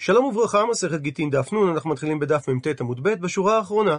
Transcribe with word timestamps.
שלום 0.00 0.24
וברכה, 0.24 0.66
מסכת 0.70 1.00
גיטין 1.00 1.30
דף 1.30 1.52
נ', 1.52 1.68
אנחנו 1.68 1.90
מתחילים 1.90 2.18
בדף 2.18 2.48
מ"ט 2.48 2.80
עמוד 2.80 3.02
ב', 3.02 3.08
בשורה 3.08 3.56
האחרונה. 3.56 3.96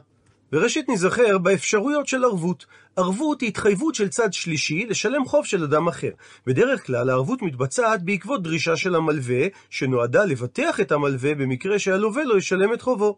וראשית 0.54 0.90
ניזכר 0.90 1.38
באפשרויות 1.38 2.08
של 2.08 2.24
ערבות. 2.24 2.66
ערבות 2.96 3.42
היא 3.42 3.50
התחייבות 3.50 3.96
של 3.96 4.10
צד 4.10 4.34
שלישי 4.34 4.86
לשלם 4.86 5.26
חוב 5.26 5.46
של 5.46 5.64
אדם 5.64 5.88
אחר. 5.88 6.10
בדרך 6.46 6.86
כלל 6.86 7.10
הערבות 7.10 7.42
מתבצעת 7.42 8.04
בעקבות 8.04 8.44
דרישה 8.44 8.76
של 8.76 8.96
המלווה, 8.96 9.46
שנועדה 9.70 10.26
לבטח 10.26 10.80
את 10.80 10.92
המלווה 10.92 11.36
במקרה 11.36 11.80
שהלווה 11.80 12.24
לא 12.24 12.38
ישלם 12.38 12.74
את 12.74 12.82
חובו. 12.82 13.18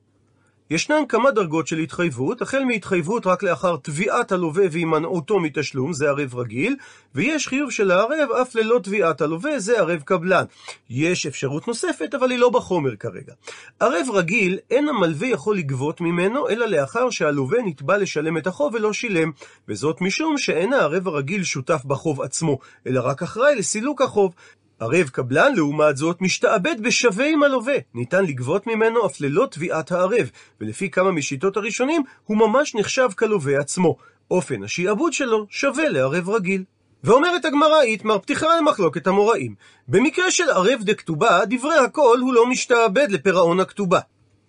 ישנן 0.72 1.04
כמה 1.10 1.32
דרגות 1.32 1.68
של 1.68 1.78
התחייבות, 1.78 2.42
החל 2.42 2.64
מהתחייבות 2.64 3.28
רק 3.28 3.44
לאחר 3.44 3.76
תביעת 3.82 4.32
הלווה 4.32 4.66
והימנעותו 4.72 5.40
מתשלום, 5.40 5.94
זה 5.94 6.10
ערב 6.10 6.36
רגיל, 6.36 6.76
ויש 7.16 7.48
חיוב 7.48 7.72
של 7.72 7.92
הערב 7.92 8.32
אף 8.42 8.56
ללא 8.56 8.80
תביעת 8.84 9.22
הלווה, 9.22 9.60
זה 9.60 9.80
ערב 9.80 10.02
קבלן. 10.02 10.46
יש 10.90 11.26
אפשרות 11.26 11.68
נוספת, 11.68 12.16
אבל 12.16 12.32
היא 12.32 12.40
לא 12.40 12.50
בחומר 12.50 12.96
כרגע. 12.96 13.34
ערב 13.80 14.08
רגיל, 14.14 14.60
אין 14.70 14.90
המלווה 14.90 15.28
יכול 15.28 15.58
לגבות 15.58 16.02
ממנו, 16.02 16.50
אלא 16.50 16.66
לאחר 16.66 17.10
שהלווה 17.10 17.62
נתבע 17.66 17.98
לשלם 17.98 18.38
את 18.38 18.48
החוב 18.48 18.74
ולא 18.74 18.94
שילם, 18.94 19.32
וזאת 19.68 20.02
משום 20.02 20.38
שאין 20.38 20.74
הערב 20.74 21.08
הרגיל 21.08 21.44
שותף 21.44 21.86
בחוב 21.86 22.22
עצמו, 22.22 22.60
אלא 22.88 23.02
רק 23.04 23.24
אחראי 23.24 23.56
לסילוק 23.56 24.02
החוב. 24.02 24.34
ערב 24.82 25.10
קבלן, 25.10 25.56
לעומת 25.56 25.98
זאת, 25.98 26.22
משתעבד 26.22 26.76
בשווה 26.82 27.28
עם 27.28 27.44
הלווה. 27.44 27.76
ניתן 27.94 28.26
לגבות 28.26 28.68
ממנו 28.68 29.06
אף 29.06 29.22
ללא 29.22 29.48
תביעת 29.52 29.92
הערב, 29.92 30.30
ולפי 30.62 30.90
כמה 30.90 31.12
משיטות 31.12 31.58
הראשונים, 31.58 32.04
הוא 32.26 32.38
ממש 32.38 32.76
נחשב 32.76 33.10
כלווה 33.16 33.60
עצמו. 33.60 33.98
אופן 34.32 34.64
השעבוד 34.64 35.14
שלו 35.14 35.46
שווה 35.50 35.90
לערב 35.90 36.30
רגיל. 36.30 36.64
ואומרת 37.04 37.46
הגמרא 37.46 37.82
איתמר 37.82 38.20
פתיחה 38.20 38.48
למחלוקת 38.58 39.08
המוראים. 39.08 39.56
במקרה 39.88 40.32
של 40.32 40.50
ערב 40.50 40.80
דכתובה, 40.82 41.40
דברי 41.50 41.78
הכל 41.78 42.18
הוא 42.22 42.34
לא 42.34 42.50
משתעבד 42.50 43.12
לפירעון 43.12 43.60
הכתובה. 43.60 44.00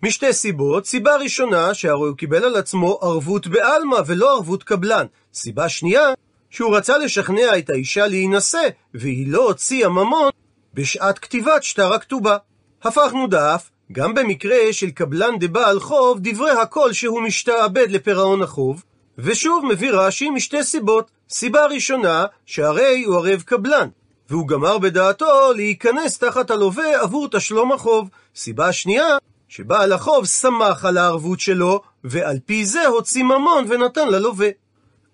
משתי 0.03 0.33
סיבות, 0.33 0.85
סיבה 0.85 1.15
ראשונה, 1.15 1.73
שהרי 1.73 2.07
הוא 2.07 2.17
קיבל 2.17 2.43
על 2.43 2.55
עצמו 2.55 2.99
ערבות 3.01 3.47
בעלמא 3.47 3.97
ולא 4.05 4.35
ערבות 4.35 4.63
קבלן. 4.63 5.05
סיבה 5.33 5.69
שנייה, 5.69 6.13
שהוא 6.53 6.75
רצה 6.75 6.97
לשכנע 6.97 7.57
את 7.57 7.69
האישה 7.69 8.07
להינשא, 8.07 8.67
והיא 8.93 9.31
לא 9.31 9.47
הוציאה 9.47 9.89
ממון 9.89 10.29
בשעת 10.73 11.19
כתיבת 11.19 11.63
שטר 11.63 11.93
הכתובה. 11.93 12.37
הפכנו 12.83 13.27
דף, 13.27 13.69
גם 13.91 14.13
במקרה 14.13 14.57
של 14.71 14.89
קבלן 14.89 15.39
דבעל 15.39 15.79
חוב, 15.79 16.19
דברי 16.21 16.51
הכל 16.51 16.93
שהוא 16.93 17.21
משתעבד 17.21 17.87
לפירעון 17.89 18.41
החוב, 18.41 18.83
ושוב 19.17 19.65
מביא 19.65 19.91
רש"י 19.91 20.29
משתי 20.29 20.63
סיבות. 20.63 21.11
סיבה 21.29 21.65
ראשונה, 21.65 22.25
שהרי 22.45 23.03
הוא 23.03 23.15
ערב 23.15 23.41
קבלן, 23.41 23.87
והוא 24.29 24.47
גמר 24.47 24.77
בדעתו 24.77 25.53
להיכנס 25.55 26.17
תחת 26.17 26.51
הלווה 26.51 27.01
עבור 27.01 27.27
תשלום 27.31 27.71
החוב. 27.71 28.09
סיבה 28.35 28.71
שנייה, 28.73 29.17
שבעל 29.47 29.93
החוב 29.93 30.25
שמח 30.25 30.85
על 30.85 30.97
הערבות 30.97 31.39
שלו, 31.39 31.81
ועל 32.03 32.37
פי 32.45 32.65
זה 32.65 32.87
הוציא 32.87 33.23
ממון 33.23 33.65
ונתן 33.69 34.07
ללווה. 34.07 34.49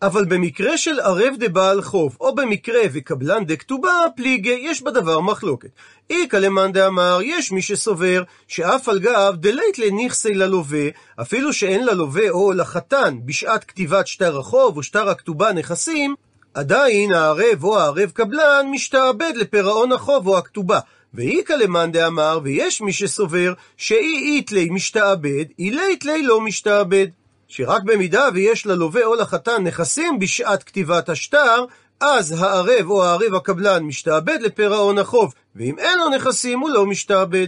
אבל 0.02 0.26
במקרה 0.26 0.78
של 0.78 1.00
ערב 1.00 1.34
דבעל 1.40 1.82
חוב, 1.82 2.18
או 2.22 2.36
במקרה 2.36 2.82
וקבלן 2.94 3.46
דכתובה, 3.46 3.92
פליגי, 4.16 4.60
יש 4.62 4.82
בדבר 4.82 5.20
מחלוקת. 5.20 5.70
איכא 6.10 6.38
למאן 6.38 6.72
דאמר, 6.72 7.20
יש 7.24 7.52
מי 7.52 7.62
שסובר, 7.62 8.24
שאף 8.48 8.90
על 8.90 9.00
גב 9.00 9.36
דלית 9.38 9.80
לנכסי 9.80 10.34
ללווה, 10.34 10.88
אפילו 11.22 11.54
שאין 11.54 11.86
ללווה 11.86 12.30
או 12.30 12.52
לחתן 12.52 13.18
בשעת 13.26 13.64
כתיבת 13.64 14.08
שטר 14.08 14.40
החוב 14.40 14.78
או 14.78 14.84
שטר 14.84 15.10
הכתובה 15.10 15.54
נכסים, 15.54 16.16
עדיין 16.54 17.14
הערב 17.14 17.64
או 17.64 17.80
הערב 17.80 18.12
קבלן 18.14 18.66
משתעבד 18.72 19.34
לפירעון 19.36 19.92
החוב 19.92 20.28
או 20.28 20.38
הכתובה. 20.38 20.80
ואיכא 21.14 21.54
למאן 21.54 21.92
דאמר, 21.92 22.40
ויש 22.44 22.82
מי 22.82 22.94
שסובר, 22.94 23.54
שאי 23.78 24.36
איתלי 24.36 24.70
משתעבד, 24.70 25.46
אילי 25.60 26.24
לא 26.24 26.42
משתעבד. 26.42 27.08
שרק 27.50 27.84
במידה 27.84 28.30
ויש 28.34 28.66
ללווה 28.66 29.06
או 29.06 29.16
לחתן 29.16 29.64
נכסים 29.64 30.20
בשעת 30.20 30.64
כתיבת 30.64 31.10
השטר, 31.10 31.66
אז 32.00 32.32
הערב 32.32 32.90
או 32.90 33.04
הערב 33.04 33.36
הקבלן 33.36 33.84
משתעבד 33.84 34.38
לפירעון 34.42 34.98
החוב, 34.98 35.34
ואם 35.56 35.80
אין 35.80 36.00
לו 36.00 36.10
נכסים 36.10 36.60
הוא 36.60 36.70
לא 36.70 36.86
משתעבד. 36.86 37.48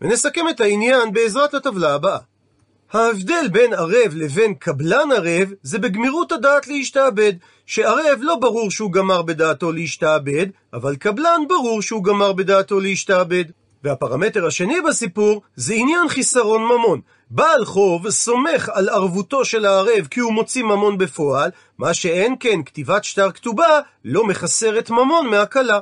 ונסכם 0.00 0.48
את 0.50 0.60
העניין 0.60 1.12
בעזרת 1.12 1.54
הטבלה 1.54 1.94
הבאה. 1.94 2.18
ההבדל 2.92 3.48
בין 3.52 3.72
ערב 3.72 4.12
לבין 4.14 4.54
קבלן 4.54 5.08
ערב 5.16 5.48
זה 5.62 5.78
בגמירות 5.78 6.32
הדעת 6.32 6.66
להשתעבד, 6.66 7.32
שערב 7.66 8.18
לא 8.20 8.36
ברור 8.36 8.70
שהוא 8.70 8.92
גמר 8.92 9.22
בדעתו 9.22 9.72
להשתעבד, 9.72 10.46
אבל 10.72 10.96
קבלן 10.96 11.40
ברור 11.48 11.82
שהוא 11.82 12.04
גמר 12.04 12.32
בדעתו 12.32 12.80
להשתעבד. 12.80 13.44
והפרמטר 13.84 14.46
השני 14.46 14.80
בסיפור 14.80 15.42
זה 15.56 15.74
עניין 15.74 16.08
חיסרון 16.08 16.62
ממון. 16.62 17.00
בעל 17.30 17.64
חוב 17.64 18.10
סומך 18.10 18.68
על 18.72 18.88
ערבותו 18.88 19.44
של 19.44 19.66
הערב 19.66 20.06
כי 20.10 20.20
הוא 20.20 20.32
מוציא 20.32 20.62
ממון 20.62 20.98
בפועל, 20.98 21.50
מה 21.78 21.94
שאין 21.94 22.34
כן 22.40 22.62
כתיבת 22.62 23.04
שטר 23.04 23.30
כתובה 23.30 23.80
לא 24.04 24.26
מחסרת 24.26 24.90
ממון 24.90 25.26
מהכלה. 25.26 25.78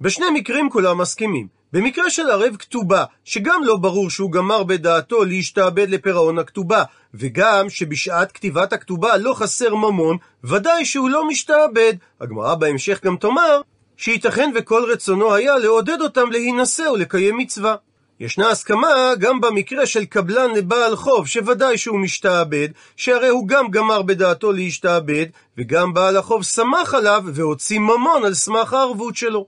בשני 0.00 0.26
מקרים 0.34 0.70
כולם 0.70 0.98
מסכימים. 0.98 1.58
במקרה 1.72 2.10
של 2.10 2.30
ערב 2.30 2.56
כתובה, 2.56 3.04
שגם 3.24 3.60
לא 3.64 3.76
ברור 3.76 4.10
שהוא 4.10 4.32
גמר 4.32 4.62
בדעתו 4.62 5.24
להשתעבד 5.24 5.90
לפירעון 5.90 6.38
הכתובה, 6.38 6.82
וגם 7.14 7.70
שבשעת 7.70 8.32
כתיבת 8.32 8.72
הכתובה 8.72 9.16
לא 9.16 9.34
חסר 9.34 9.74
ממון, 9.74 10.16
ודאי 10.44 10.84
שהוא 10.84 11.10
לא 11.10 11.28
משתעבד. 11.28 11.94
הגמרא 12.20 12.54
בהמשך 12.54 13.04
גם 13.04 13.16
תאמר 13.16 13.60
שייתכן 13.98 14.50
וכל 14.54 14.84
רצונו 14.92 15.34
היה 15.34 15.58
לעודד 15.58 16.00
אותם 16.00 16.30
להינשא 16.30 16.82
ולקיים 16.82 17.36
מצווה. 17.36 17.74
ישנה 18.20 18.50
הסכמה 18.50 19.12
גם 19.18 19.40
במקרה 19.40 19.86
של 19.86 20.04
קבלן 20.04 20.50
לבעל 20.50 20.96
חוב, 20.96 21.26
שוודאי 21.26 21.78
שהוא 21.78 21.98
משתעבד, 21.98 22.68
שהרי 22.96 23.28
הוא 23.28 23.48
גם 23.48 23.70
גמר 23.70 24.02
בדעתו 24.02 24.52
להשתעבד, 24.52 25.26
וגם 25.58 25.94
בעל 25.94 26.16
החוב 26.16 26.42
שמח 26.42 26.94
עליו 26.94 27.22
והוציא 27.26 27.78
ממון 27.78 28.24
על 28.24 28.34
סמך 28.34 28.72
הערבות 28.72 29.16
שלו. 29.16 29.46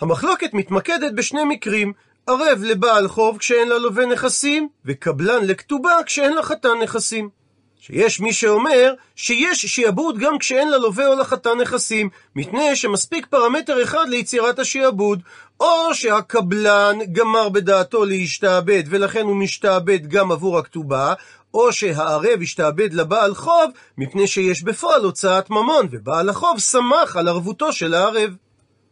המחלוקת 0.00 0.54
מתמקדת 0.54 1.12
בשני 1.12 1.44
מקרים, 1.44 1.92
ערב 2.26 2.58
לבעל 2.62 3.08
חוב 3.08 3.38
כשאין 3.38 3.68
ללווה 3.68 4.06
נכסים, 4.06 4.68
וקבלן 4.84 5.44
לכתובה 5.44 5.92
כשאין 6.06 6.36
לחתן 6.36 6.78
נכסים. 6.82 7.39
שיש 7.80 8.20
מי 8.20 8.32
שאומר 8.32 8.92
שיש 9.16 9.66
שיעבוד 9.66 10.18
גם 10.18 10.38
כשאין 10.38 10.70
ללווה 10.70 11.06
או 11.06 11.14
לחתן 11.14 11.58
נכסים, 11.60 12.08
מפני 12.36 12.76
שמספיק 12.76 13.26
פרמטר 13.26 13.82
אחד 13.82 14.08
ליצירת 14.08 14.58
השיעבוד, 14.58 15.22
או 15.60 15.94
שהקבלן 15.94 16.98
גמר 17.12 17.48
בדעתו 17.48 18.04
להשתעבד 18.04 18.82
ולכן 18.86 19.22
הוא 19.22 19.36
משתעבד 19.36 20.06
גם 20.06 20.32
עבור 20.32 20.58
הכתובה, 20.58 21.14
או 21.54 21.72
שהערב 21.72 22.38
השתעבד 22.42 22.94
לבעל 22.94 23.34
חוב 23.34 23.70
מפני 23.98 24.26
שיש 24.26 24.62
בפועל 24.62 25.04
הוצאת 25.04 25.50
ממון, 25.50 25.88
ובעל 25.90 26.28
החוב 26.28 26.58
שמח 26.58 27.16
על 27.16 27.28
ערבותו 27.28 27.72
של 27.72 27.94
הערב. 27.94 28.30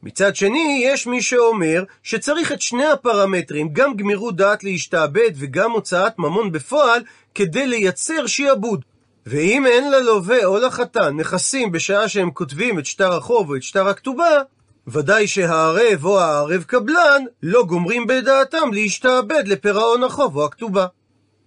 מצד 0.03 0.37
שני, 0.37 0.83
יש 0.85 1.07
מי 1.07 1.23
שאומר 1.23 1.85
שצריך 2.03 2.53
את 2.53 2.61
שני 2.61 2.87
הפרמטרים, 2.87 3.69
גם 3.73 3.97
גמירות 3.97 4.37
דעת 4.37 4.65
להשתעבד 4.65 5.31
וגם 5.35 5.71
הוצאת 5.71 6.19
ממון 6.19 6.53
בפועל, 6.53 7.03
כדי 7.35 7.67
לייצר 7.67 8.27
שיעבוד. 8.27 8.85
ואם 9.27 9.67
אין 9.67 9.91
ללווה 9.91 10.45
או 10.45 10.59
לחתן 10.59 11.17
נכסים 11.17 11.73
בשעה 11.73 12.09
שהם 12.09 12.31
כותבים 12.31 12.79
את 12.79 12.87
שטר 12.87 13.13
החוב 13.13 13.51
או 13.51 13.57
את 13.57 13.63
שטר 13.63 13.89
הכתובה, 13.89 14.43
ודאי 14.87 15.27
שהערב 15.27 16.05
או 16.05 16.21
הערב 16.21 16.63
קבלן 16.63 17.25
לא 17.43 17.65
גומרים 17.65 18.07
בדעתם 18.07 18.73
להשתעבד 18.73 19.49
לפירעון 19.49 20.05
החוב 20.05 20.37
או 20.37 20.45
הכתובה. 20.45 20.87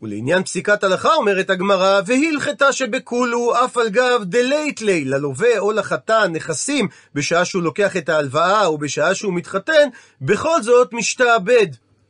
ולעניין 0.02 0.44
פסיקת 0.44 0.84
הלכה 0.84 1.14
אומרת 1.14 1.50
הגמרא, 1.50 2.02
והלכתה 2.06 2.72
שבכולו 2.72 3.66
אף 3.66 3.78
על 3.78 3.90
גב 3.90 4.22
דלית 4.24 4.82
לי, 4.82 5.06
ללווה 5.06 5.60
או 5.60 5.72
לחתן 5.72 6.32
נכסים 6.34 6.88
בשעה 7.16 7.46
שהוא 7.46 7.64
לוקח 7.64 7.98
את 7.98 8.10
ההלוואה 8.10 8.66
או 8.66 8.78
בשעה 8.78 9.16
שהוא 9.16 9.34
מתחתן, 9.34 9.90
בכל 10.22 10.62
זאת 10.62 10.94
משתעבד. 10.94 11.68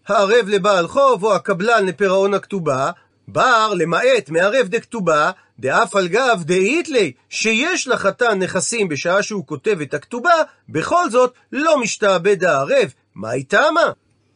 הערב 0.07 0.47
לבעל 0.47 0.88
חוב 0.88 1.24
או 1.24 1.35
הקבלן 1.35 1.85
לפירעון 1.85 2.34
הכתובה, 2.34 2.91
בר 3.28 3.73
למעט 3.73 4.29
מערב 4.29 4.67
דכתובה, 4.67 5.32
דאף 5.59 5.96
על 5.96 6.08
גב 6.08 6.44
דאית 6.46 6.90
לי, 6.90 7.11
שיש 7.29 7.87
לחתן 7.87 8.40
נכסים 8.40 8.90
בשעה 8.90 9.23
שהוא 9.23 9.46
כותב 9.46 9.82
את 9.82 9.94
הכתובה, 9.94 10.34
בכל 10.70 11.09
זאת 11.09 11.34
לא 11.52 11.79
משתעבד 11.79 12.44
הערב. 12.44 12.94
מה 13.16 13.34
איתמה? 13.34 13.91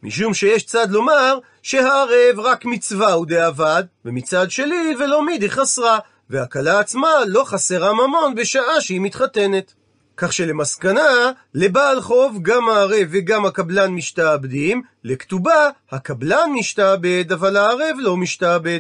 משום 0.06 0.34
שיש 0.34 0.64
צד 0.64 0.92
לומר 0.92 1.38
שהערב 1.62 2.40
רק 2.40 2.66
מצווה 2.66 3.14
הוא 3.14 3.26
דאבד, 3.26 3.84
ומצד 4.06 4.52
שלי 4.52 4.96
ולא 5.00 5.26
מידי 5.26 5.50
חסרה, 5.50 6.00
והכלה 6.30 6.80
עצמה 6.80 7.10
לא 7.28 7.44
חסרה 7.44 7.94
ממון 7.94 8.36
בשעה 8.36 8.82
שהיא 8.82 9.02
מתחתנת. 9.02 9.74
כך 10.18 10.34
שלמסקנה, 10.34 11.32
לבעל 11.54 12.02
חוב 12.02 12.40
גם 12.42 12.70
הערב 12.70 13.08
וגם 13.12 13.46
הקבלן 13.46 13.92
משתעבדים, 13.92 14.82
לכתובה 15.04 15.70
הקבלן 15.92 16.50
משתעבד, 16.54 17.32
אבל 17.32 17.58
הערב 17.58 17.96
לא 18.00 18.18
משתעבד. 18.18 18.80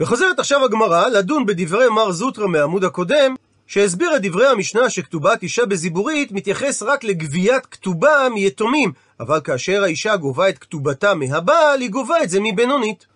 וחוזרת 0.00 0.38
עכשיו 0.38 0.64
הגמרא 0.64 1.08
לדון 1.08 1.46
בדברי 1.46 1.88
מר 1.88 2.12
זוטרא 2.12 2.46
מהעמוד 2.46 2.84
הקודם, 2.84 3.34
שהסביר 3.66 4.16
את 4.16 4.22
דברי 4.22 4.46
המשנה 4.46 4.90
שכתובת 4.90 5.42
אישה 5.42 5.66
בזיבורית 5.66 6.32
מתייחס 6.32 6.82
רק 6.82 7.04
לגביית 7.04 7.66
כתובה 7.66 8.28
מיתומים, 8.34 8.92
אבל 9.20 9.40
כאשר 9.44 9.82
האישה 9.82 10.16
גובה 10.16 10.48
את 10.48 10.58
כתובתה 10.58 11.14
מהבעל, 11.14 11.80
היא 11.80 11.90
גובה 11.90 12.22
את 12.22 12.30
זה 12.30 12.40
מבינונית. 12.40 13.06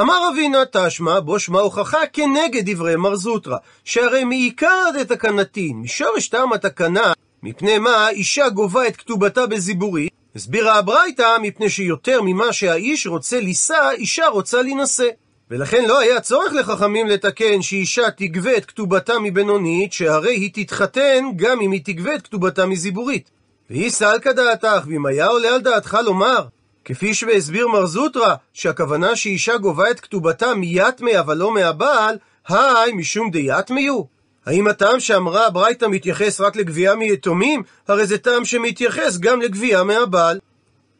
אמר 0.00 0.28
אבינה 0.32 0.58
תשמע, 0.72 1.20
בו 1.20 1.38
שמע 1.38 1.60
הוכחה 1.60 2.06
כנגד 2.12 2.70
דברי 2.70 2.96
מר 2.96 3.16
זוטרא, 3.16 3.56
שהרי 3.84 4.24
מעיקר 4.24 4.84
דתקנתין, 4.98 5.76
משורש 5.76 6.28
טעם 6.28 6.52
התקנה, 6.52 7.12
מפני 7.42 7.78
מה 7.78 8.08
אישה 8.08 8.48
גובה 8.48 8.86
את 8.86 8.96
כתובתה 8.96 9.46
בזיבורית, 9.46 10.12
הסבירה 10.36 10.78
הברייתא, 10.78 11.36
מפני 11.42 11.70
שיותר 11.70 12.22
ממה 12.22 12.52
שהאיש 12.52 13.06
רוצה 13.06 13.40
לישא, 13.40 13.90
אישה 13.92 14.28
רוצה 14.28 14.62
להינשא. 14.62 15.08
ולכן 15.50 15.84
לא 15.84 15.98
היה 15.98 16.20
צורך 16.20 16.52
לחכמים 16.52 17.06
לתקן 17.06 17.62
שאישה 17.62 18.10
תגבה 18.10 18.56
את 18.56 18.64
כתובתה 18.64 19.18
מבינונית, 19.18 19.92
שהרי 19.92 20.34
היא 20.34 20.50
תתחתן 20.54 21.24
גם 21.36 21.60
אם 21.60 21.72
היא 21.72 21.80
תגבה 21.84 22.14
את 22.14 22.22
כתובתה 22.22 22.66
מזיבורית. 22.66 23.30
והיא 23.70 23.90
סלקא 23.90 24.32
דעתך, 24.32 24.86
ואם 24.86 25.06
היה 25.06 25.26
עולה 25.26 25.48
על 25.54 25.60
דעתך 25.60 25.98
לומר, 26.04 26.46
כפי 26.84 27.14
שהסביר 27.14 27.68
מר 27.68 27.86
זוטרא, 27.86 28.34
שהכוונה 28.52 29.16
שאישה 29.16 29.56
גובה 29.56 29.90
את 29.90 30.00
כתובתה 30.00 30.54
מיתמי 30.54 31.18
אבל 31.18 31.36
לא 31.36 31.54
מהבעל, 31.54 32.18
היי 32.48 32.92
משום 32.92 33.30
דיתמיו? 33.30 34.02
האם 34.46 34.66
הטעם 34.66 35.00
שאמרה 35.00 35.46
הברייתא 35.46 35.86
מתייחס 35.86 36.40
רק 36.40 36.56
לגבייה 36.56 36.94
מיתומים? 36.94 37.62
הרי 37.88 38.06
זה 38.06 38.18
טעם 38.18 38.44
שמתייחס 38.44 39.18
גם 39.18 39.40
לגבייה 39.40 39.82
מהבעל. 39.84 40.38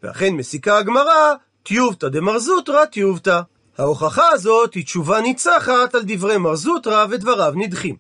ואכן 0.03 0.35
מסיקה 0.35 0.79
הגמרא, 0.79 1.35
טיובתא 1.63 2.09
דמר 2.09 2.39
זוטרא 2.39 2.85
טיובתא. 2.85 3.41
ההוכחה 3.81 4.29
הזאת 4.33 4.75
היא 4.75 4.85
תשובה 4.85 5.21
ניצחת 5.21 5.95
על 5.95 6.01
דברי 6.05 6.37
מר 6.37 6.55
זוטרא 6.55 7.07
ודבריו 7.11 7.53
נדחים. 7.57 7.97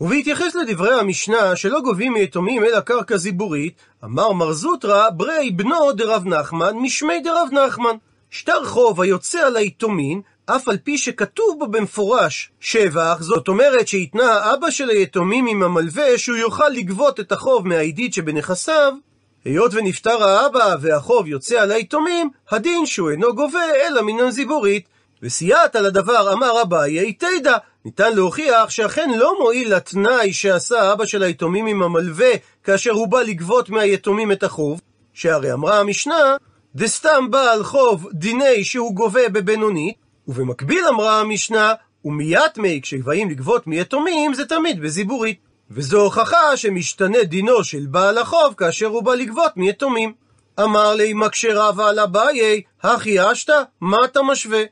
ובהתייחס 0.00 0.54
לדברי 0.54 0.94
המשנה 0.94 1.56
שלא 1.56 1.80
גובים 1.80 2.12
מיתומים 2.12 2.64
אלא 2.64 2.80
קרקע 2.80 3.16
זיבורית, 3.16 3.74
אמר 4.04 4.32
מר 4.32 4.52
זוטרא 4.52 5.10
ברי 5.10 5.50
בנו 5.50 5.92
דרב 5.92 6.26
נחמן 6.26 6.76
משמי 6.76 7.20
דרב 7.20 7.48
נחמן. 7.52 7.96
שטר 8.30 8.64
חוב 8.64 9.00
היוצא 9.00 9.38
על 9.38 9.56
היתומין, 9.56 10.20
אף 10.46 10.68
על 10.68 10.76
פי 10.76 10.98
שכתוב 10.98 11.56
בו 11.58 11.66
במפורש 11.66 12.50
שבח, 12.60 13.16
זאת 13.20 13.48
אומרת 13.48 13.88
שהתנה 13.88 14.32
האבא 14.32 14.70
של 14.70 14.90
היתומים 14.90 15.46
עם 15.46 15.62
המלווה 15.62 16.18
שהוא 16.18 16.36
יוכל 16.36 16.68
לגבות 16.68 17.20
את 17.20 17.32
החוב 17.32 17.68
מהעידית 17.68 18.14
שבנכסיו, 18.14 18.92
היות 19.44 19.74
ונפטר 19.74 20.24
האבא 20.24 20.76
והחוב 20.80 21.26
יוצא 21.26 21.60
על 21.60 21.72
היתומים, 21.72 22.30
הדין 22.50 22.86
שהוא 22.86 23.10
אינו 23.10 23.34
גובה 23.34 23.64
אלא 23.74 24.02
מן 24.02 24.20
הזיבורית. 24.20 24.95
וסייעת 25.22 25.76
על 25.76 25.86
הדבר 25.86 26.32
אמר 26.32 26.62
אביי 26.62 27.12
תדע, 27.12 27.56
ניתן 27.84 28.14
להוכיח 28.14 28.70
שאכן 28.70 29.10
לא 29.16 29.38
מועיל 29.40 29.74
לתנאי 29.74 30.32
שעשה 30.32 30.92
אבא 30.92 31.06
של 31.06 31.22
היתומים 31.22 31.66
עם 31.66 31.82
המלווה 31.82 32.30
כאשר 32.64 32.90
הוא 32.90 33.08
בא 33.08 33.22
לגבות 33.22 33.70
מהיתומים 33.70 34.32
את 34.32 34.42
החוב, 34.42 34.80
שהרי 35.12 35.52
אמרה 35.52 35.80
המשנה, 35.80 36.36
דסתם 36.74 37.30
בעל 37.30 37.64
חוב 37.64 38.08
דיני 38.12 38.64
שהוא 38.64 38.94
גובה 38.94 39.28
בבינונית, 39.28 39.96
ובמקביל 40.28 40.84
אמרה 40.88 41.20
המשנה, 41.20 41.74
ומיית 42.04 42.58
מי 42.58 42.80
כשבאים 42.82 43.30
לגבות 43.30 43.66
מיתומים 43.66 44.34
זה 44.34 44.46
תמיד 44.46 44.80
בזיבורית. 44.80 45.46
וזו 45.70 46.00
הוכחה 46.00 46.56
שמשתנה 46.56 47.24
דינו 47.24 47.64
של 47.64 47.86
בעל 47.86 48.18
החוב 48.18 48.54
כאשר 48.56 48.86
הוא 48.86 49.02
בא 49.02 49.14
לגבות 49.14 49.56
מיתומים. 49.56 50.12
אמר 50.60 50.94
לי 50.94 51.12
מקשה 51.14 51.70
ועל 51.76 51.98
אביי, 51.98 52.62
הכי 52.82 53.32
אשתא, 53.32 53.62
מה 53.80 54.04
אתה 54.04 54.22
משווה? 54.22 54.62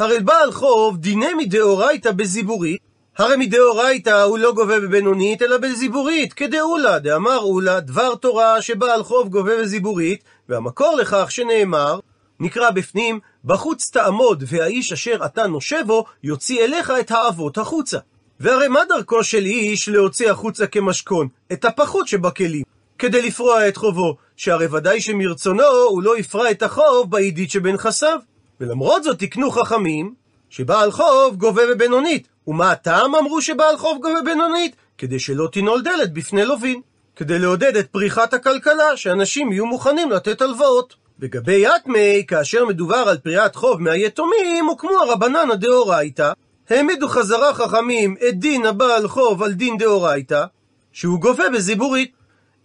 הרי 0.00 0.20
בעל 0.20 0.52
חוב 0.52 0.96
דיני 0.96 1.34
מדאורייתא 1.34 2.12
בזיבורית, 2.12 2.80
הרי 3.18 3.36
מדאורייתא 3.36 4.22
הוא 4.22 4.38
לא 4.38 4.52
גובה 4.52 4.80
בבינונית 4.80 5.42
אלא 5.42 5.58
בזיבורית, 5.58 6.32
כדאולה, 6.32 6.98
דאמר 6.98 7.38
אולה, 7.38 7.80
דבר 7.80 8.14
תורה 8.14 8.62
שבעל 8.62 9.02
חוב 9.02 9.28
גובה 9.28 9.62
בזיבורית, 9.62 10.24
והמקור 10.48 10.96
לכך 10.96 11.30
שנאמר, 11.30 11.98
נקרא 12.40 12.70
בפנים, 12.70 13.20
בחוץ 13.44 13.90
תעמוד, 13.90 14.44
והאיש 14.46 14.92
אשר 14.92 15.18
אתה 15.24 15.46
נושבו, 15.46 16.04
יוציא 16.22 16.64
אליך 16.64 16.92
את 17.00 17.10
האבות 17.10 17.58
החוצה. 17.58 17.98
והרי 18.40 18.68
מה 18.68 18.80
דרכו 18.88 19.24
של 19.24 19.44
איש 19.44 19.88
להוציא 19.88 20.30
החוצה 20.30 20.66
כמשכון? 20.66 21.28
את 21.52 21.64
הפחות 21.64 22.08
שבכלים. 22.08 22.62
כדי 22.98 23.22
לפרוע 23.22 23.68
את 23.68 23.76
חובו, 23.76 24.16
שהרי 24.36 24.66
ודאי 24.66 25.00
שמרצונו 25.00 25.68
הוא 25.88 26.02
לא 26.02 26.18
יפרע 26.18 26.50
את 26.50 26.62
החוב 26.62 27.10
בעידית 27.10 27.50
שבנכסיו. 27.50 28.29
ולמרות 28.60 29.04
זאת 29.04 29.18
תקנו 29.18 29.50
חכמים 29.50 30.14
שבעל 30.50 30.90
חוב 30.90 31.36
גובה 31.36 31.62
בבינונית. 31.66 32.28
ומה 32.46 32.70
הטעם 32.70 33.14
אמרו 33.14 33.42
שבעל 33.42 33.76
חוב 33.76 33.98
גובה 34.02 34.22
בינונית? 34.24 34.76
כדי 34.98 35.18
שלא 35.18 35.48
תנעול 35.52 35.82
דלת 35.82 36.12
בפני 36.12 36.44
לווין. 36.44 36.80
כדי 37.16 37.38
לעודד 37.38 37.76
את 37.76 37.86
פריחת 37.86 38.34
הכלכלה, 38.34 38.96
שאנשים 38.96 39.52
יהיו 39.52 39.66
מוכנים 39.66 40.10
לתת 40.10 40.42
הלוואות. 40.42 40.94
לגבי 41.18 41.64
יתמי, 41.66 42.24
כאשר 42.28 42.64
מדובר 42.64 42.96
על 42.96 43.18
פריעת 43.18 43.56
חוב 43.56 43.82
מהיתומים, 43.82 44.64
הוא 44.66 44.78
כמו 44.78 44.90
הרבננה 44.90 45.54
דאורייתא, 45.54 46.32
העמידו 46.70 47.08
חזרה 47.08 47.54
חכמים 47.54 48.16
את 48.28 48.38
דין 48.38 48.66
הבעל 48.66 49.08
חוב 49.08 49.42
על 49.42 49.52
דין 49.52 49.78
דאורייתא, 49.78 50.44
שהוא 50.92 51.20
גובה 51.20 51.50
בזיבורית. 51.50 52.12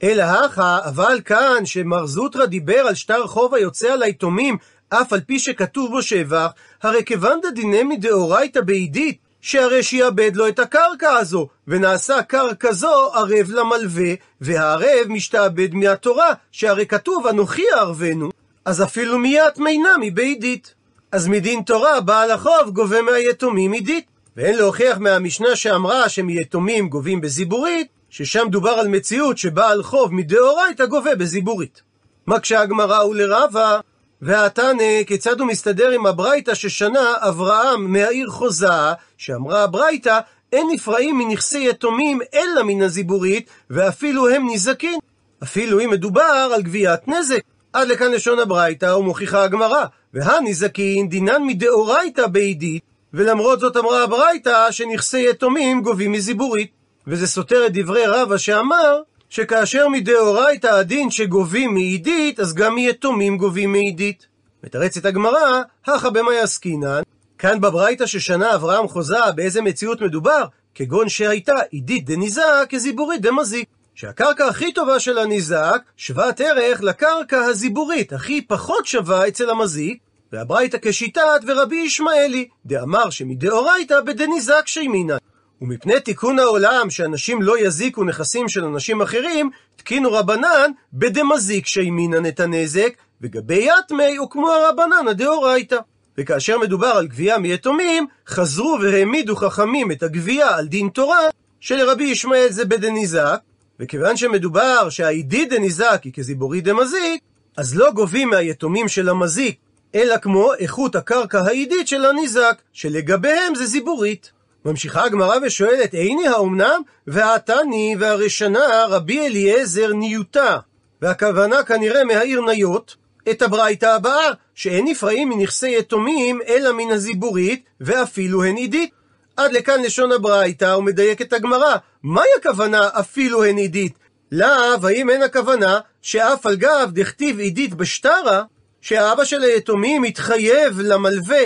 אלא 0.03 0.24
הכא, 0.24 0.80
אבל 0.86 1.21
כאן, 1.25 1.65
שמר 1.65 2.06
זוטרא 2.06 2.45
דיבר 2.45 2.80
על 2.80 2.95
שטר 2.95 3.27
חוב 3.27 3.53
היוצא 3.53 3.94
על 3.94 4.03
היתומים, 4.03 4.57
אף 4.89 5.13
על 5.13 5.21
פי 5.21 5.39
שכתוב 5.39 5.91
בו 5.91 6.01
שבח, 6.01 6.51
הרי 6.83 7.05
כיוון 7.05 7.39
דדינא 7.43 7.83
מדאורייתא 7.83 8.61
בעידית, 8.61 9.17
שהרי 9.41 9.83
שיאבד 9.83 10.35
לו 10.35 10.47
את 10.47 10.59
הקרקע 10.59 11.11
הזו, 11.11 11.47
ונעשה 11.67 12.21
קרקע 12.21 12.71
זו 12.71 13.13
ערב 13.13 13.49
למלווה, 13.49 14.13
והערב 14.41 15.07
משתעבד 15.07 15.73
מהתורה, 15.73 16.33
שהרי 16.51 16.85
כתוב 16.85 17.27
אנוכי 17.27 17.63
אערבנו, 17.75 18.29
אז 18.65 18.83
אפילו 18.83 19.17
מיית 19.17 19.57
מינה 19.57 19.89
מבעידית. 20.01 20.73
אז 21.11 21.27
מדין 21.27 21.61
תורה 21.61 22.01
בעל 22.01 22.31
החוב 22.31 22.69
גובה 22.73 23.01
מהיתומים 23.01 23.71
עידית. 23.71 24.05
ואין 24.37 24.57
להוכיח 24.57 24.97
מהמשנה 24.97 25.55
שאמרה 25.55 26.09
שמיתומים 26.09 26.89
גובים 26.89 27.21
בזיבורית, 27.21 27.87
ששם 28.09 28.47
דובר 28.49 28.69
על 28.69 28.87
מציאות 28.87 29.37
שבעל 29.37 29.83
חוב 29.83 30.13
מדאורייתא 30.13 30.85
גובה 30.85 31.15
בזיבורית. 31.15 31.81
מקשה 32.27 32.61
הגמרא 32.61 33.03
ולרבה, 33.03 33.79
והתנא, 34.21 35.03
כיצד 35.07 35.39
הוא 35.39 35.47
מסתדר 35.47 35.89
עם 35.91 36.06
הברייתא 36.06 36.53
ששנה 36.53 37.13
אברהם 37.17 37.94
מהעיר 37.94 38.29
חוזה, 38.29 38.94
שאמרה 39.17 39.63
הברייתא, 39.63 40.19
אין 40.53 40.67
נפרעים 40.71 41.17
מנכסי 41.17 41.69
יתומים 41.69 42.19
אלא 42.33 42.63
מן 42.63 42.81
הזיבורית, 42.81 43.50
ואפילו 43.69 44.29
הם 44.29 44.47
נזקין. 44.50 45.00
אפילו 45.44 45.79
אם 45.79 45.89
מדובר 45.89 46.51
על 46.53 46.62
גביית 46.62 47.07
נזק. 47.07 47.39
עד 47.73 47.88
לכאן 47.88 48.12
לשון 48.12 48.39
הברייתא 48.39 48.85
ומוכיחה 48.85 49.44
הגמרא, 49.44 49.85
והנזקין 50.13 51.09
דינן 51.09 51.44
מדאורייתא 51.44 52.27
בעידית, 52.27 52.83
ולמרות 53.13 53.59
זאת 53.59 53.78
אמרה 53.78 54.04
הברייתא 54.04 54.71
שנכסי 54.71 55.30
יתומים 55.30 55.81
גובים 55.81 56.11
מזיבורית. 56.11 56.71
וזה 57.07 57.28
סותר 57.28 57.66
את 57.66 57.73
דברי 57.73 58.06
רבא 58.06 58.37
שאמר 58.37 59.01
שכאשר 59.29 59.87
מדאורייתא 59.87 60.67
הדין 60.67 61.11
שגובים 61.11 61.73
מעידית, 61.73 62.39
אז 62.39 62.53
גם 62.53 62.75
מיתומים 62.75 63.37
גובים 63.37 63.71
מעידית. 63.71 64.25
מתרצת 64.63 65.05
הגמרא, 65.05 65.61
הכא 65.85 66.09
במאי 66.09 66.39
עסקינן, 66.39 67.01
כאן 67.37 67.61
בברייתא 67.61 68.05
ששנה 68.05 68.55
אברהם 68.55 68.87
חוזה 68.87 69.31
באיזה 69.35 69.61
מציאות 69.61 70.01
מדובר, 70.01 70.45
כגון 70.75 71.09
שהייתה 71.09 71.55
עידית 71.71 72.05
דניזק 72.05 72.67
כזיבורית 72.69 73.21
דמזיק. 73.21 73.67
שהקרקע 73.95 74.47
הכי 74.47 74.73
טובה 74.73 74.99
של 74.99 75.17
הניזק 75.17 75.81
שוות 75.97 76.41
ערך 76.41 76.81
לקרקע 76.81 77.39
הזיבורית 77.39 78.13
הכי 78.13 78.41
פחות 78.41 78.85
שווה 78.85 79.27
אצל 79.27 79.49
המזיק, 79.49 79.97
והברייתא 80.33 80.77
כשיטת 80.81 81.41
ורבי 81.47 81.75
ישמעאלי, 81.75 82.47
דאמר 82.65 83.09
שמדאורייתא 83.09 84.01
בדניזק 84.01 84.67
שימינן. 84.67 85.17
ומפני 85.62 86.00
תיקון 86.00 86.40
העולם 86.40 86.90
שאנשים 86.90 87.42
לא 87.42 87.59
יזיקו 87.59 88.04
נכסים 88.04 88.50
של 88.50 88.64
אנשים 88.64 89.02
אחרים, 89.02 89.50
תקינו 89.76 90.12
רבנן 90.12 90.71
בדמזיק 90.94 91.66
שימינן 91.66 92.26
את 92.26 92.40
הנזק, 92.40 92.94
וגבי 93.21 93.68
יתמי 93.80 94.16
הוא 94.18 94.30
כמו 94.30 94.52
הרבנן 94.52 95.07
הדאורייתא. 95.07 95.78
וכאשר 96.18 96.57
מדובר 96.57 96.88
על 96.88 97.07
גבייה 97.07 97.38
מיתומים, 97.38 98.07
חזרו 98.28 98.78
והעמידו 98.81 99.35
חכמים 99.35 99.92
את 99.92 100.04
הגבייה 100.04 100.56
על 100.56 100.68
דין 100.68 100.90
תורה, 100.90 101.19
שלרבי 101.59 102.04
ישמעאל 102.04 102.47
זה 102.50 102.66
בדניזק, 102.66 103.40
וכיוון 103.80 104.18
שמדובר 104.18 104.90
שהעידי 104.90 105.45
דניזק 105.45 106.02
היא 106.04 106.14
כזיבורי 106.14 106.62
דמזיק, 106.62 107.21
אז 107.57 107.76
לא 107.76 107.92
גובים 107.92 108.30
מהיתומים 108.30 108.88
של 108.88 109.09
המזיק, 109.09 109.56
אלא 109.95 110.18
כמו 110.18 110.54
איכות 110.54 110.95
הקרקע 110.95 111.42
העידית 111.42 111.88
של 111.88 112.06
הניזק, 112.06 112.62
שלגביהם 112.74 113.56
זה 113.56 113.66
זיבורית. 113.66 114.31
ממשיכה 114.66 115.04
הגמרא 115.04 115.38
ושואלת, 115.42 115.94
איני 115.94 116.28
האומנם? 116.28 116.81
והעתני 117.07 117.95
והרשנה 118.00 118.86
רבי 118.90 119.28
אליעזר 119.28 119.94
ניוטה. 119.94 120.57
והכוונה 121.02 121.64
כנראה 121.64 122.04
מהעיר 122.04 122.42
ניות, 122.42 122.95
את 123.31 123.42
הברייתא 123.42 123.86
הבאה, 123.86 124.31
שאין 124.56 124.86
נפרעים 124.88 125.30
מנכסי 125.30 125.78
יתומים 125.78 126.40
אלא 126.48 126.72
מן 126.72 126.92
הזיבורית, 126.92 127.64
ואפילו 127.81 128.44
הן 128.44 128.56
עידית. 128.56 128.90
עד 129.38 129.52
לכאן 129.52 129.81
לשון 129.81 130.12
הברייתא, 130.12 130.76
ומדייקת 130.78 131.34
הגמרא. 131.34 131.76
מהי 132.04 132.28
הכוונה 132.40 132.90
אפילו 132.94 133.44
הן 133.44 133.57
עידית? 133.57 133.94
לאו, 134.31 134.88
האם 134.88 135.10
אין 135.10 135.24
הכוונה 135.24 135.80
שאף 136.02 136.45
על 136.45 136.56
גב 136.56 136.90
דכתיב 136.94 137.40
עידית 137.40 137.74
בשטרה, 137.74 138.44
שהאבא 138.81 139.26
של 139.26 139.44
היתומים 139.44 140.04
התחייב 140.04 140.80
למלווה 140.80 141.44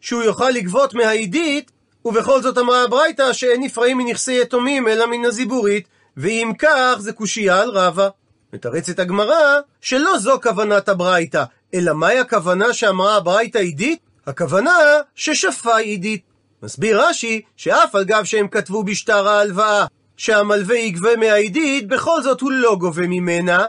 שהוא 0.00 0.22
יוכל 0.22 0.50
לגבות 0.50 0.94
מהעידית, 0.94 1.70
ובכל 2.04 2.42
זאת 2.42 2.58
אמרה 2.58 2.82
הברייתא 2.82 3.32
שאין 3.32 3.62
נפרעים 3.62 3.98
מנכסי 3.98 4.40
יתומים 4.40 4.88
אלא 4.88 5.06
מן 5.06 5.24
הזיבורית, 5.24 5.88
ואם 6.16 6.52
כך 6.58 6.96
זה 6.98 7.12
קושייה 7.12 7.60
על 7.60 7.70
רבא. 7.70 8.08
מתרצת 8.52 8.98
הגמרא 8.98 9.56
שלא 9.80 10.18
זו 10.18 10.40
כוונת 10.42 10.88
הברייתא, 10.88 11.44
אלא 11.74 11.94
מהי 11.94 12.18
הכוונה 12.18 12.72
שאמרה 12.72 13.16
הברייתא 13.16 13.58
עידית? 13.58 13.98
הכוונה 14.26 14.72
ששפע 15.14 15.76
עידית. 15.76 16.22
מסביר 16.62 17.02
רש"י 17.02 17.42
שאף 17.56 17.94
על 17.94 18.04
גב 18.04 18.24
שהם 18.24 18.48
כתבו 18.48 18.82
בשטר 18.82 19.28
ההלוואה 19.28 19.86
שהמלווה 20.16 20.76
יגבה 20.76 21.16
מהעידית, 21.16 21.88
בכל 21.88 22.22
זאת 22.22 22.40
הוא 22.40 22.52
לא 22.52 22.76
גובה 22.76 23.06
ממנה, 23.06 23.64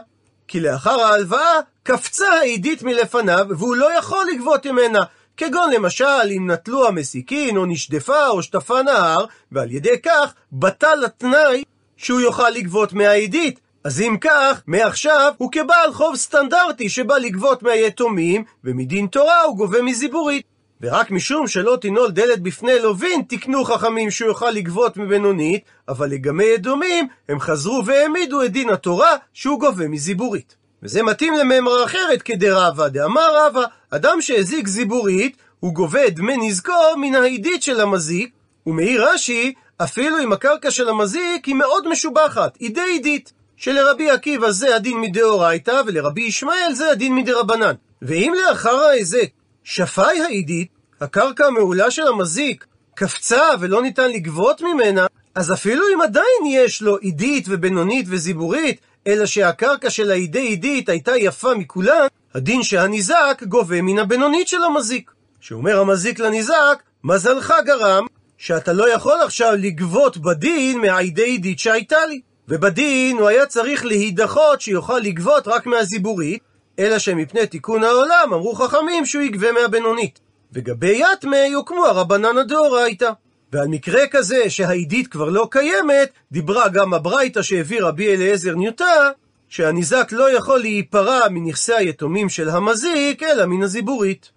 כי 0.48 0.60
לאחר 0.60 1.00
ההלוואה 1.00 1.60
קפצה 1.82 2.28
העידית 2.28 2.82
מלפניו 2.82 3.46
והוא 3.58 3.76
לא 3.76 3.98
יכול 3.98 4.26
לגבות 4.32 4.66
ממנה. 4.66 5.02
כגון 5.36 5.70
למשל 5.72 6.30
אם 6.36 6.50
נטלו 6.50 6.88
המסיקין 6.88 7.56
או 7.56 7.66
נשדפה 7.66 8.28
או 8.28 8.42
שטפה 8.42 8.82
נהר, 8.82 9.24
ועל 9.52 9.70
ידי 9.70 9.98
כך 10.02 10.34
בטל 10.52 11.04
התנאי 11.04 11.62
שהוא 11.96 12.20
יוכל 12.20 12.50
לגבות 12.50 12.92
מהעידית. 12.92 13.60
אז 13.84 14.00
אם 14.00 14.16
כך, 14.20 14.62
מעכשיו 14.66 15.32
הוא 15.38 15.52
כבעל 15.52 15.92
חוב 15.92 16.16
סטנדרטי 16.16 16.88
שבא 16.88 17.18
לגבות 17.18 17.62
מהיתומים, 17.62 18.44
ומדין 18.64 19.06
תורה 19.06 19.42
הוא 19.42 19.56
גובה 19.56 19.82
מזיבורית. 19.82 20.46
ורק 20.80 21.10
משום 21.10 21.46
שלא 21.46 21.78
תינול 21.80 22.10
דלת 22.10 22.40
בפני 22.40 22.78
לווין, 22.78 23.22
תקנו 23.28 23.64
חכמים 23.64 24.10
שהוא 24.10 24.28
יוכל 24.28 24.50
לגבות 24.50 24.96
מבינונית, 24.96 25.64
אבל 25.88 26.10
לגמי 26.10 26.44
ידומים, 26.44 27.08
הם 27.28 27.40
חזרו 27.40 27.82
והעמידו 27.86 28.42
את 28.42 28.52
דין 28.52 28.70
התורה 28.70 29.16
שהוא 29.32 29.60
גובה 29.60 29.88
מזיבורית. 29.88 30.63
וזה 30.84 31.02
מתאים 31.02 31.34
למאמרה 31.34 31.84
אחרת 31.84 32.22
כדרבה, 32.22 32.88
דאמר 32.88 33.46
רבא, 33.46 33.64
אדם 33.90 34.20
שהזיק 34.20 34.68
זיבורית, 34.68 35.36
הוא 35.60 35.74
גובה 35.74 36.10
דמי 36.10 36.36
נזקו 36.36 36.96
מן 36.96 37.14
העידית 37.14 37.62
של 37.62 37.80
המזיק, 37.80 38.30
ומעיר 38.66 39.08
רש"י, 39.08 39.54
אפילו 39.78 40.18
אם 40.18 40.32
הקרקע 40.32 40.70
של 40.70 40.88
המזיק 40.88 41.44
היא 41.44 41.54
מאוד 41.54 41.88
משובחת, 41.88 42.56
היא 42.60 42.74
די 42.74 42.80
עידית. 42.80 43.32
שלרבי 43.56 44.10
עקיבא 44.10 44.50
זה 44.50 44.76
הדין 44.76 45.00
מדאורייתא, 45.00 45.82
ולרבי 45.86 46.22
ישמעאל 46.22 46.74
זה 46.74 46.90
הדין 46.90 47.14
מדרבנן. 47.14 47.74
ואם 48.02 48.34
לאחר 48.36 48.76
ההיזק 48.76 49.28
שפי 49.64 50.20
העידית, 50.26 50.68
הקרקע 51.00 51.46
המעולה 51.46 51.90
של 51.90 52.06
המזיק, 52.06 52.66
קפצה 52.94 53.42
ולא 53.60 53.82
ניתן 53.82 54.10
לגבות 54.10 54.60
ממנה, 54.60 55.06
אז 55.34 55.52
אפילו 55.52 55.84
אם 55.94 56.00
עדיין 56.00 56.46
יש 56.46 56.82
לו 56.82 56.96
עידית 56.96 57.44
ובינונית 57.48 58.06
וזיבורית, 58.08 58.80
אלא 59.06 59.26
שהקרקע 59.26 59.90
של 59.90 60.10
העידי 60.10 60.40
עידית 60.40 60.88
הייתה 60.88 61.16
יפה 61.16 61.54
מכולן, 61.54 62.06
הדין 62.34 62.62
שהניזק 62.62 63.42
גובה 63.48 63.82
מן 63.82 63.98
הבינונית 63.98 64.48
של 64.48 64.64
המזיק. 64.64 65.10
שאומר 65.40 65.80
המזיק 65.80 66.18
לניזק, 66.18 66.82
מזלך 67.04 67.54
גרם 67.64 68.06
שאתה 68.38 68.72
לא 68.72 68.94
יכול 68.94 69.20
עכשיו 69.24 69.52
לגבות 69.58 70.16
בדין 70.18 70.80
מהעידי 70.80 71.24
עידית 71.24 71.58
שהייתה 71.58 72.06
לי. 72.06 72.20
ובדין 72.48 73.18
הוא 73.18 73.28
היה 73.28 73.46
צריך 73.46 73.84
להידחות 73.84 74.60
שיוכל 74.60 74.98
לגבות 74.98 75.48
רק 75.48 75.66
מהזיבורית, 75.66 76.42
אלא 76.78 76.98
שמפני 76.98 77.46
תיקון 77.46 77.84
העולם 77.84 78.30
אמרו 78.32 78.54
חכמים 78.54 79.06
שהוא 79.06 79.22
יגבה 79.22 79.52
מהבינונית. 79.52 80.20
וגבי 80.52 81.02
יתמי 81.12 81.46
יוקמו 81.46 81.86
הרבנן 81.86 82.38
הדאורייתא. 82.38 83.10
ועל 83.54 83.68
מקרה 83.68 84.06
כזה 84.10 84.50
שהעידית 84.50 85.06
כבר 85.06 85.28
לא 85.28 85.48
קיימת, 85.50 86.08
דיברה 86.32 86.68
גם 86.68 86.94
הברייתא 86.94 87.42
שהביא 87.42 87.82
רבי 87.82 88.14
אליעזר 88.14 88.54
ניוטה, 88.54 89.10
שהניזק 89.48 90.08
לא 90.12 90.36
יכול 90.36 90.58
להיפרע 90.58 91.28
מנכסי 91.30 91.74
היתומים 91.74 92.28
של 92.28 92.48
המזיק, 92.48 93.22
אלא 93.22 93.46
מן 93.46 93.62
הזיבורית. 93.62 94.30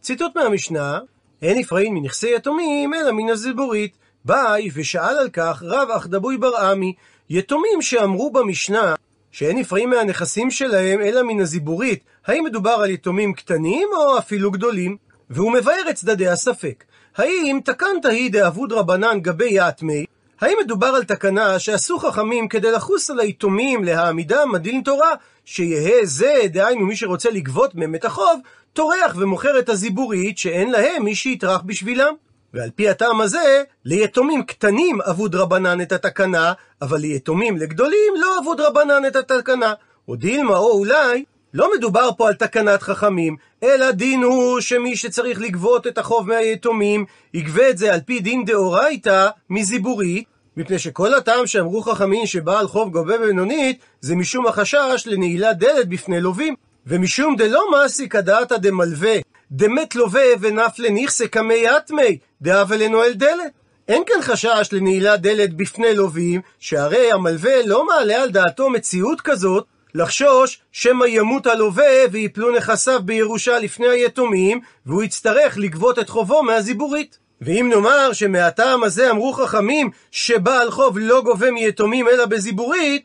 ציטוט 0.00 0.36
מהמשנה, 0.36 0.98
אין 1.42 1.58
נפרעים 1.58 1.94
מנכסי 1.94 2.34
יתומים, 2.34 2.94
אלא 2.94 3.12
מן 3.12 3.28
הזיבורית. 3.28 3.92
ביי, 4.24 4.68
ושאל 4.74 5.18
על 5.18 5.28
כך 5.32 5.62
רב 5.66 5.88
אחדבוי 5.90 6.36
ברעמי, 6.36 6.94
יתומים 7.30 7.82
שאמרו 7.82 8.30
במשנה 8.30 8.94
שאין 9.32 9.58
נפרעים 9.58 9.90
מהנכסים 9.90 10.50
שלהם 10.50 11.00
אלא 11.00 11.22
מן 11.22 11.40
הזיבורית, 11.40 12.04
האם 12.26 12.44
מדובר 12.44 12.70
על 12.70 12.90
יתומים 12.90 13.32
קטנים 13.32 13.88
או 13.96 14.18
אפילו 14.18 14.50
גדולים? 14.50 14.96
והוא 15.30 15.52
מבאר 15.52 15.90
את 15.90 15.94
צדדי 15.94 16.28
הספק. 16.28 16.84
האם 17.16 17.60
תקנת 17.64 18.04
היא 18.04 18.32
דאבוד 18.32 18.72
רבנן 18.72 19.20
גבי 19.20 19.58
יתמי? 19.58 20.04
האם 20.40 20.56
מדובר 20.64 20.86
על 20.86 21.04
תקנה 21.04 21.58
שעשו 21.58 21.98
חכמים 21.98 22.48
כדי 22.48 22.72
לחוס 22.72 23.10
על 23.10 23.20
היתומים 23.20 23.84
להעמידם 23.84 24.48
מדין 24.52 24.82
תורה, 24.84 25.10
שיהא 25.44 26.04
זה, 26.04 26.34
דהיינו 26.46 26.86
מי 26.86 26.96
שרוצה 26.96 27.30
לגבות 27.30 27.74
מהם 27.74 27.94
את 27.94 28.04
החוב, 28.04 28.40
טורח 28.72 29.14
ומוכר 29.16 29.58
את 29.58 29.68
הזיבורית 29.68 30.38
שאין 30.38 30.70
להם 30.70 31.04
מי 31.04 31.14
שיטרח 31.14 31.62
בשבילם? 31.66 32.14
ועל 32.54 32.70
פי 32.74 32.88
הטעם 32.88 33.20
הזה, 33.20 33.62
ליתומים 33.84 34.42
קטנים 34.42 35.00
אבוד 35.00 35.34
רבנן 35.34 35.80
את 35.80 35.92
התקנה, 35.92 36.52
אבל 36.82 36.98
ליתומים 36.98 37.56
לגדולים 37.56 38.14
לא 38.16 38.38
אבוד 38.38 38.60
רבנן 38.60 39.06
את 39.06 39.16
התקנה. 39.16 39.74
או 40.08 40.16
דילמה, 40.16 40.56
או 40.56 40.72
אולי, 40.72 41.24
לא 41.54 41.70
מדובר 41.76 42.10
פה 42.16 42.28
על 42.28 42.34
תקנת 42.34 42.82
חכמים, 42.82 43.36
אלא 43.62 43.90
דין 43.90 44.22
הוא 44.22 44.60
שמי 44.60 44.96
שצריך 44.96 45.40
לגבות 45.40 45.86
את 45.86 45.98
החוב 45.98 46.28
מהיתומים, 46.28 47.04
יגבה 47.34 47.70
את 47.70 47.78
זה 47.78 47.94
על 47.94 48.00
פי 48.00 48.20
דין 48.20 48.44
דאורייתא 48.44 49.28
מזיבורית, 49.50 50.24
מפני 50.56 50.78
שכל 50.78 51.14
הטעם 51.14 51.46
שאמרו 51.46 51.82
חכמים 51.82 52.26
שבעל 52.26 52.66
חוב 52.66 52.92
גובה 52.92 53.18
בינונית, 53.18 53.78
זה 54.00 54.16
משום 54.16 54.46
החשש 54.46 55.02
לנעילת 55.06 55.58
דלת 55.58 55.88
בפני 55.88 56.20
לווים. 56.20 56.54
ומשום 56.86 57.36
דלא 57.36 57.70
מעסיק 57.70 58.16
הדעתא 58.16 58.56
דמלווה, 58.56 59.14
דמת 59.50 59.94
לווה 59.94 60.22
ונפלה 60.40 60.90
נכסה 60.90 61.28
קמי 61.28 61.64
יתמי, 61.76 62.18
דאבה 62.42 62.76
לנועל 62.76 63.12
דלת. 63.12 63.52
אין 63.88 64.02
כאן 64.06 64.22
חשש 64.22 64.68
לנעילת 64.72 65.20
דלת 65.20 65.54
בפני 65.54 65.94
לווים, 65.94 66.40
שהרי 66.58 67.12
המלווה 67.12 67.66
לא 67.66 67.86
מעלה 67.86 68.22
על 68.22 68.30
דעתו 68.30 68.70
מציאות 68.70 69.20
כזאת, 69.20 69.64
לחשוש 69.94 70.60
שמא 70.72 71.04
ימות 71.04 71.46
הלווה 71.46 71.92
ויפלו 72.10 72.56
נכסיו 72.56 73.00
בירושה 73.04 73.58
לפני 73.58 73.88
היתומים, 73.88 74.60
והוא 74.86 75.02
יצטרך 75.02 75.58
לגבות 75.58 75.98
את 75.98 76.08
חובו 76.08 76.42
מהזיבורית. 76.42 77.18
ואם 77.40 77.68
נאמר 77.74 78.12
שמהטעם 78.12 78.84
הזה 78.84 79.10
אמרו 79.10 79.32
חכמים 79.32 79.90
שבעל 80.10 80.70
חוב 80.70 80.98
לא 80.98 81.22
גובה 81.22 81.50
מיתומים 81.50 82.08
אלא 82.08 82.26
בזיבורית, 82.26 83.02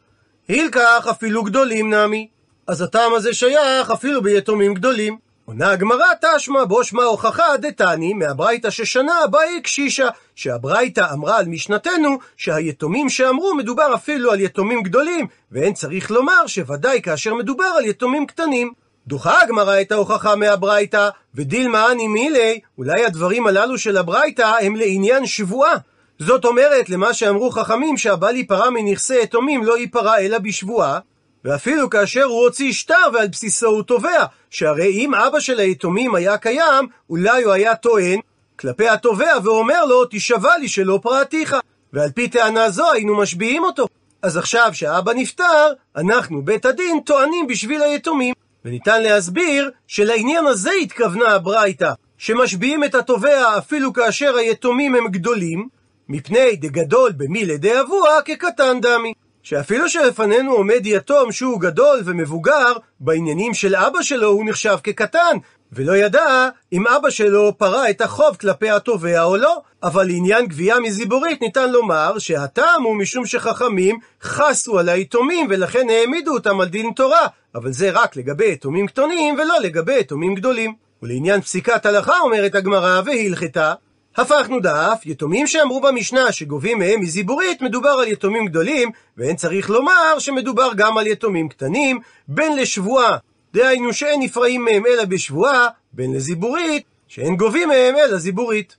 הילקח 0.47 1.07
אפילו 1.09 1.43
גדולים 1.43 1.93
נמי. 1.93 2.27
אז 2.67 2.81
הטעם 2.81 3.13
הזה 3.13 3.33
שייך 3.33 3.91
אפילו 3.91 4.21
ביתומים 4.21 4.73
גדולים. 4.73 5.26
עונה 5.49 5.71
הגמרא 5.71 6.05
תשמע 6.21 6.65
בו 6.65 6.83
שמע 6.83 7.03
הוכחה 7.03 7.57
דתני 7.57 8.13
מהברייתא 8.13 8.69
ששנה 8.69 9.19
הבאה 9.23 9.61
קשישה 9.63 10.07
שהברייתא 10.35 11.05
אמרה 11.13 11.37
על 11.37 11.45
משנתנו 11.45 12.17
שהיתומים 12.37 13.09
שאמרו 13.09 13.55
מדובר 13.55 13.93
אפילו 13.95 14.31
על 14.31 14.39
יתומים 14.39 14.83
גדולים 14.83 15.27
ואין 15.51 15.73
צריך 15.73 16.11
לומר 16.11 16.47
שוודאי 16.47 17.01
כאשר 17.01 17.33
מדובר 17.33 17.65
על 17.77 17.85
יתומים 17.85 18.25
קטנים. 18.25 18.73
דוחה 19.07 19.41
הגמרא 19.41 19.81
את 19.81 19.91
ההוכחה 19.91 20.35
מהברייתא 20.35 21.09
ודילמה 21.35 21.91
אני 21.91 22.07
מילי 22.07 22.59
אולי 22.77 23.05
הדברים 23.05 23.47
הללו 23.47 23.77
של 23.77 23.97
הברייתא 23.97 24.51
הם 24.61 24.75
לעניין 24.75 25.25
שבועה 25.25 25.75
זאת 26.19 26.45
אומרת 26.45 26.89
למה 26.89 27.13
שאמרו 27.13 27.51
חכמים 27.51 27.97
שהבא 27.97 28.31
להיפרע 28.31 28.69
מנכסי 28.69 29.21
יתומים 29.21 29.63
לא 29.63 29.77
ייפרע 29.77 30.19
אלא 30.19 30.37
בשבועה 30.37 30.99
ואפילו 31.47 31.89
כאשר 31.89 32.23
הוא 32.23 32.43
הוציא 32.43 32.73
שטר 32.73 33.09
ועל 33.13 33.27
בסיסו 33.27 33.67
הוא 33.67 33.83
תובע, 33.83 34.25
שהרי 34.49 34.89
אם 34.89 35.15
אבא 35.15 35.39
של 35.39 35.59
היתומים 35.59 36.15
היה 36.15 36.37
קיים, 36.37 36.87
אולי 37.09 37.43
הוא 37.43 37.53
היה 37.53 37.75
טוען 37.75 38.19
כלפי 38.59 38.89
התובע 38.89 39.33
ואומר 39.43 39.85
לו, 39.85 40.05
תשבע 40.09 40.57
לי 40.57 40.67
שלא 40.67 40.99
פרעתיך. 41.01 41.55
ועל 41.93 42.11
פי 42.11 42.27
טענה 42.27 42.69
זו 42.69 42.91
היינו 42.91 43.17
משביעים 43.17 43.63
אותו. 43.63 43.87
אז 44.21 44.37
עכשיו 44.37 44.69
שהאבא 44.73 45.13
נפטר, 45.13 45.73
אנחנו, 45.95 46.41
בית 46.41 46.65
הדין, 46.65 46.99
טוענים 47.05 47.47
בשביל 47.47 47.81
היתומים. 47.81 48.33
וניתן 48.65 49.03
להסביר 49.03 49.71
שלעניין 49.87 50.45
הזה 50.45 50.71
התכוונה 50.81 51.35
הברייתא, 51.35 51.91
שמשביעים 52.17 52.83
את 52.83 52.95
התובע 52.95 53.57
אפילו 53.57 53.93
כאשר 53.93 54.35
היתומים 54.35 54.95
הם 54.95 55.07
גדולים, 55.07 55.67
מפני 56.09 56.55
דגדול 56.55 57.11
במילי 57.11 57.57
דאבוה 57.57 58.21
כקטן 58.25 58.81
דמי. 58.81 59.13
שאפילו 59.49 59.89
שלפנינו 59.89 60.51
עומד 60.53 60.81
יתום 60.85 61.31
שהוא 61.31 61.61
גדול 61.61 62.01
ומבוגר, 62.05 62.73
בעניינים 62.99 63.53
של 63.53 63.75
אבא 63.75 64.01
שלו 64.01 64.27
הוא 64.27 64.45
נחשב 64.45 64.77
כקטן, 64.83 65.37
ולא 65.71 65.97
ידע 65.97 66.49
אם 66.73 66.87
אבא 66.87 67.09
שלו 67.09 67.57
פרע 67.57 67.89
את 67.89 68.01
החוב 68.01 68.35
כלפי 68.35 68.69
התובע 68.69 69.23
או 69.23 69.37
לא. 69.37 69.61
אבל 69.83 70.07
לעניין 70.07 70.45
גבייה 70.45 70.79
מזיבורית 70.79 71.41
ניתן 71.41 71.71
לומר 71.71 72.19
שהטעם 72.19 72.83
הוא 72.83 72.95
משום 72.95 73.25
שחכמים 73.25 73.99
חסו 74.23 74.79
על 74.79 74.89
היתומים 74.89 75.47
ולכן 75.49 75.87
העמידו 75.89 76.33
אותם 76.33 76.61
על 76.61 76.67
דין 76.67 76.91
תורה, 76.95 77.27
אבל 77.55 77.71
זה 77.71 77.91
רק 77.91 78.15
לגבי 78.15 78.51
יתומים 78.51 78.87
קטנים 78.87 79.35
ולא 79.35 79.59
לגבי 79.59 79.99
יתומים 79.99 80.35
גדולים. 80.35 80.73
ולעניין 81.03 81.41
פסיקת 81.41 81.85
הלכה 81.85 82.19
אומרת 82.19 82.55
הגמרא 82.55 83.01
והלכתה, 83.05 83.73
הפכנו 84.17 84.59
דף, 84.59 85.01
יתומים 85.05 85.47
שאמרו 85.47 85.81
במשנה 85.81 86.31
שגובים 86.31 86.79
מהם 86.79 86.99
מזיבורית, 86.99 87.61
מדובר 87.61 87.89
על 87.89 88.07
יתומים 88.07 88.45
גדולים, 88.45 88.91
ואין 89.17 89.35
צריך 89.35 89.69
לומר 89.69 90.19
שמדובר 90.19 90.69
גם 90.75 90.97
על 90.97 91.07
יתומים 91.07 91.49
קטנים, 91.49 91.99
בין 92.27 92.55
לשבועה, 92.55 93.17
דהיינו 93.53 93.93
שאין 93.93 94.21
נפרעים 94.21 94.65
מהם 94.65 94.83
אלא 94.85 95.05
בשבועה, 95.05 95.67
בין 95.93 96.13
לזיבורית, 96.13 96.83
שאין 97.07 97.35
גובים 97.35 97.69
מהם 97.69 97.95
אלא 97.95 98.17
זיבורית. 98.17 98.75